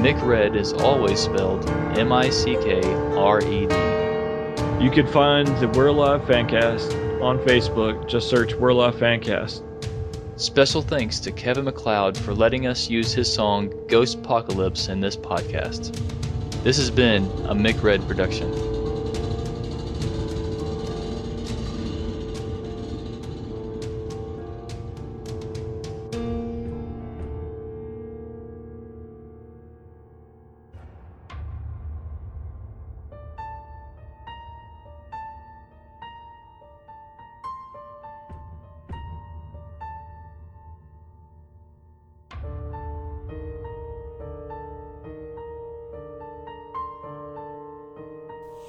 Mickred 0.00 0.54
is 0.54 0.72
always 0.74 1.18
spelled 1.18 1.68
M 1.98 2.12
I 2.12 2.30
C 2.30 2.54
K 2.54 2.82
R 3.16 3.40
E 3.40 3.66
D. 3.66 3.95
You 4.78 4.90
can 4.90 5.06
find 5.06 5.48
the 5.56 5.68
We're 5.68 5.86
Alive 5.86 6.20
Fancast 6.22 7.22
on 7.22 7.38
Facebook. 7.38 8.06
Just 8.06 8.28
search 8.28 8.54
We're 8.54 8.68
Alive 8.68 8.94
Fancast. 8.96 9.62
Special 10.38 10.82
thanks 10.82 11.18
to 11.20 11.32
Kevin 11.32 11.64
MacLeod 11.64 12.14
for 12.18 12.34
letting 12.34 12.66
us 12.66 12.90
use 12.90 13.14
his 13.14 13.32
song 13.32 13.70
Ghostpocalypse 13.88 14.90
in 14.90 15.00
this 15.00 15.16
podcast. 15.16 15.98
This 16.62 16.76
has 16.76 16.90
been 16.90 17.24
a 17.46 17.54
Mick 17.54 17.82
Red 17.82 18.06
production. 18.06 18.75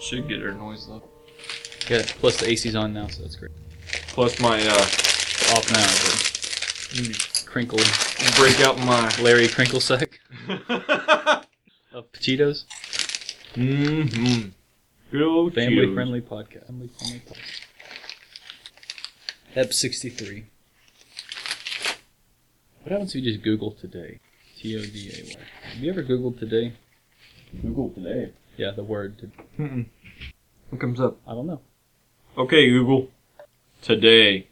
Should 0.08 0.30
get 0.30 0.42
our 0.42 0.54
noise 0.54 0.88
up. 0.90 1.04
Yeah, 1.90 2.02
plus 2.20 2.38
the 2.38 2.50
AC's 2.50 2.76
on 2.78 2.94
now, 2.94 3.08
so 3.08 3.24
that's 3.24 3.36
great. 3.36 3.52
Plus 4.08 4.40
my 4.40 4.58
uh, 4.66 4.72
Off 5.54 5.70
now, 5.70 5.86
but 7.04 7.46
crinkle, 7.46 7.80
break 8.38 8.62
out 8.62 8.78
my. 8.86 9.14
Larry 9.22 9.50
Crinkle 9.50 9.82
Sack 9.82 10.20
of 10.48 12.10
Cheetos. 12.14 12.64
mm-hmm. 13.56 14.50
Good 15.12 15.22
old 15.24 15.54
Family 15.54 15.76
Cheetos. 15.76 15.94
friendly 15.94 16.22
podcast. 16.22 16.68
Family 16.68 16.90
friendly 16.98 17.20
podcast. 17.20 17.62
Ep 19.58 19.74
63. 19.74 20.46
What 22.84 22.92
happens 22.94 23.14
if 23.14 23.24
you 23.24 23.32
just 23.34 23.44
Google 23.44 23.72
today? 23.72 24.20
T 24.58 24.74
O 24.78 24.82
D 24.82 25.12
A 25.14 25.24
Y. 25.38 25.44
Have 25.74 25.84
you 25.84 25.92
ever 25.92 26.04
Googled 26.04 26.40
today? 26.40 26.74
Google 27.62 27.90
today. 27.90 28.32
Yeah, 28.58 28.72
the 28.72 28.84
word. 28.84 29.20
To, 29.20 29.32
Mm-mm. 29.62 29.86
What 30.70 30.82
comes 30.82 31.00
up? 31.00 31.18
I 31.28 31.34
don't 31.34 31.48
know. 31.48 31.62
Okay, 32.38 32.70
Google. 32.70 33.10
Today. 33.82 34.48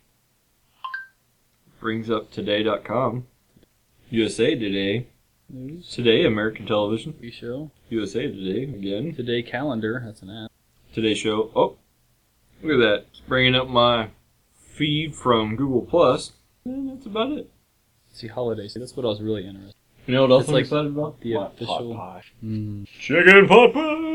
Brings 1.80 2.10
up 2.10 2.32
today.com. 2.32 3.28
USA 4.10 4.56
Today. 4.56 5.08
News. 5.50 5.90
Today, 5.92 6.26
American 6.26 6.66
Television. 6.66 7.14
TV 7.14 7.32
show. 7.32 7.70
USA 7.90 8.24
Today 8.28 8.64
again. 8.64 9.14
Today 9.16 9.44
calendar. 9.44 10.02
That's 10.06 10.22
an 10.22 10.30
app. 10.32 10.52
Today 10.94 11.14
Show. 11.14 11.52
Oh, 11.56 11.76
look 12.64 12.74
at 12.76 12.78
that. 12.80 13.06
It's 13.12 13.20
bringing 13.28 13.54
up 13.54 13.68
my 13.68 14.10
feed 14.58 15.14
from 15.16 15.56
Google 15.56 15.82
Plus. 15.82 16.32
And 16.64 16.90
that's 16.90 17.06
about 17.06 17.32
it. 17.34 17.52
See 18.12 18.28
holidays. 18.28 18.74
That's 18.80 18.96
what 18.96 19.06
I 19.06 19.10
was 19.10 19.22
really 19.22 19.46
interested. 19.46 19.76
You 20.08 20.14
know 20.16 20.22
what 20.22 20.32
else 20.32 20.42
It's 20.44 20.50
I'm 20.50 20.54
like 20.56 20.64
excited 20.64 20.88
about? 20.88 21.20
the 21.20 21.34
Pot 21.36 21.54
official- 21.56 21.96
pie. 21.96 22.22
in. 22.42 22.48
Hmm. 22.48 22.84
Chicken 23.00 23.48
pot 23.48 23.74
pie. 23.74 24.15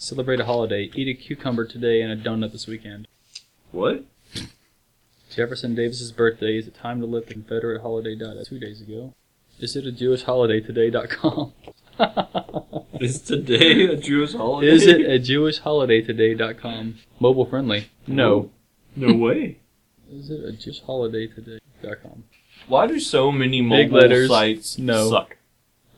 Celebrate 0.00 0.40
a 0.40 0.46
holiday. 0.46 0.90
Eat 0.94 1.08
a 1.08 1.12
cucumber 1.14 1.66
today 1.66 2.00
and 2.00 2.10
a 2.10 2.16
donut 2.16 2.52
this 2.52 2.66
weekend. 2.66 3.06
What? 3.70 4.06
Jefferson 5.30 5.74
Davis's 5.74 6.10
birthday 6.10 6.56
is 6.56 6.66
a 6.66 6.70
time 6.70 7.02
to 7.02 7.06
let 7.06 7.26
the 7.26 7.34
Confederate 7.34 7.82
holiday 7.82 8.16
die. 8.16 8.32
Two 8.46 8.58
days 8.58 8.80
ago. 8.80 9.12
Is 9.58 9.76
it 9.76 9.86
a 9.86 9.92
Jewish 9.92 10.22
holiday 10.22 10.60
today.com? 10.60 11.52
Is 12.98 13.20
today 13.20 13.84
a 13.88 13.96
Jewish 13.96 14.32
holiday? 14.32 14.72
Is 14.72 14.86
it 14.86 15.02
a 15.02 15.18
Jewish 15.18 15.58
holiday 15.58 16.00
today.com? 16.00 16.98
Mobile 17.20 17.44
friendly. 17.44 17.90
No. 18.06 18.50
No 18.96 19.12
way. 19.12 19.58
Is 20.10 20.30
it 20.30 20.42
a 20.42 20.52
Jewish 20.52 20.80
holiday 20.80 21.26
today.com? 21.26 22.24
Why 22.68 22.86
do 22.86 22.98
so 22.98 23.30
many 23.30 23.60
Big 23.60 23.68
mobile 23.68 23.98
letters, 23.98 24.30
sites 24.30 24.78
no. 24.78 25.10
suck? 25.10 25.36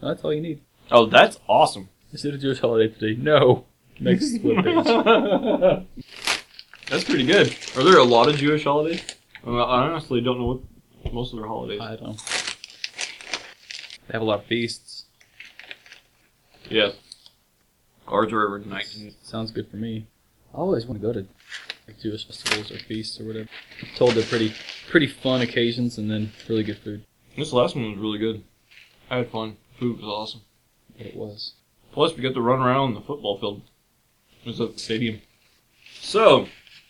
That's 0.00 0.24
all 0.24 0.34
you 0.34 0.40
need. 0.40 0.60
Oh, 0.90 1.06
that's 1.06 1.38
awesome. 1.48 1.88
Is 2.12 2.24
it 2.24 2.34
a 2.34 2.38
Jewish 2.38 2.58
holiday 2.58 2.92
today? 2.92 3.16
No. 3.22 3.66
Next 4.02 4.34
webpage. 4.42 5.86
that's 6.88 7.04
pretty 7.04 7.24
good. 7.26 7.54
Are 7.76 7.84
there 7.84 7.98
a 7.98 8.04
lot 8.04 8.28
of 8.28 8.36
Jewish 8.36 8.64
holidays? 8.64 9.02
I 9.46 9.50
honestly 9.50 10.20
don't 10.20 10.38
know 10.38 10.60
what 11.02 11.12
most 11.14 11.32
of 11.32 11.38
their 11.38 11.48
holidays. 11.48 11.80
I 11.80 11.96
don't. 11.96 12.16
They 14.06 14.12
have 14.12 14.22
a 14.22 14.24
lot 14.24 14.40
of 14.40 14.46
feasts. 14.46 15.04
Yeah. 16.68 16.90
Ours 18.08 18.32
are 18.32 18.44
every 18.44 18.64
19. 18.68 19.14
Sounds 19.22 19.50
good 19.52 19.68
for 19.70 19.76
me. 19.76 20.06
I 20.54 20.58
always 20.58 20.86
want 20.86 21.00
to 21.00 21.06
go 21.06 21.12
to 21.12 21.26
like 21.86 21.98
Jewish 22.00 22.26
festivals 22.26 22.70
or 22.70 22.78
feasts 22.78 23.20
or 23.20 23.24
whatever. 23.24 23.48
I'm 23.82 23.88
told 23.96 24.12
they're 24.12 24.24
pretty 24.24 24.52
pretty 24.90 25.06
fun 25.06 25.40
occasions 25.40 25.98
and 25.98 26.10
then 26.10 26.32
really 26.48 26.62
good 26.62 26.78
food. 26.78 27.04
This 27.36 27.52
last 27.52 27.74
one 27.74 27.90
was 27.90 27.98
really 27.98 28.18
good. 28.18 28.42
I 29.10 29.18
had 29.18 29.30
fun. 29.30 29.56
Food 29.78 29.96
was 29.98 30.04
awesome. 30.06 30.42
It 30.98 31.16
was. 31.16 31.54
Plus, 31.92 32.14
we 32.16 32.22
got 32.22 32.34
to 32.34 32.40
run 32.40 32.60
around 32.60 32.94
the 32.94 33.00
football 33.00 33.38
field. 33.38 33.62
Was 34.44 34.60
at 34.60 34.72
the 34.72 34.78
stadium. 34.78 35.20
So, 36.00 36.48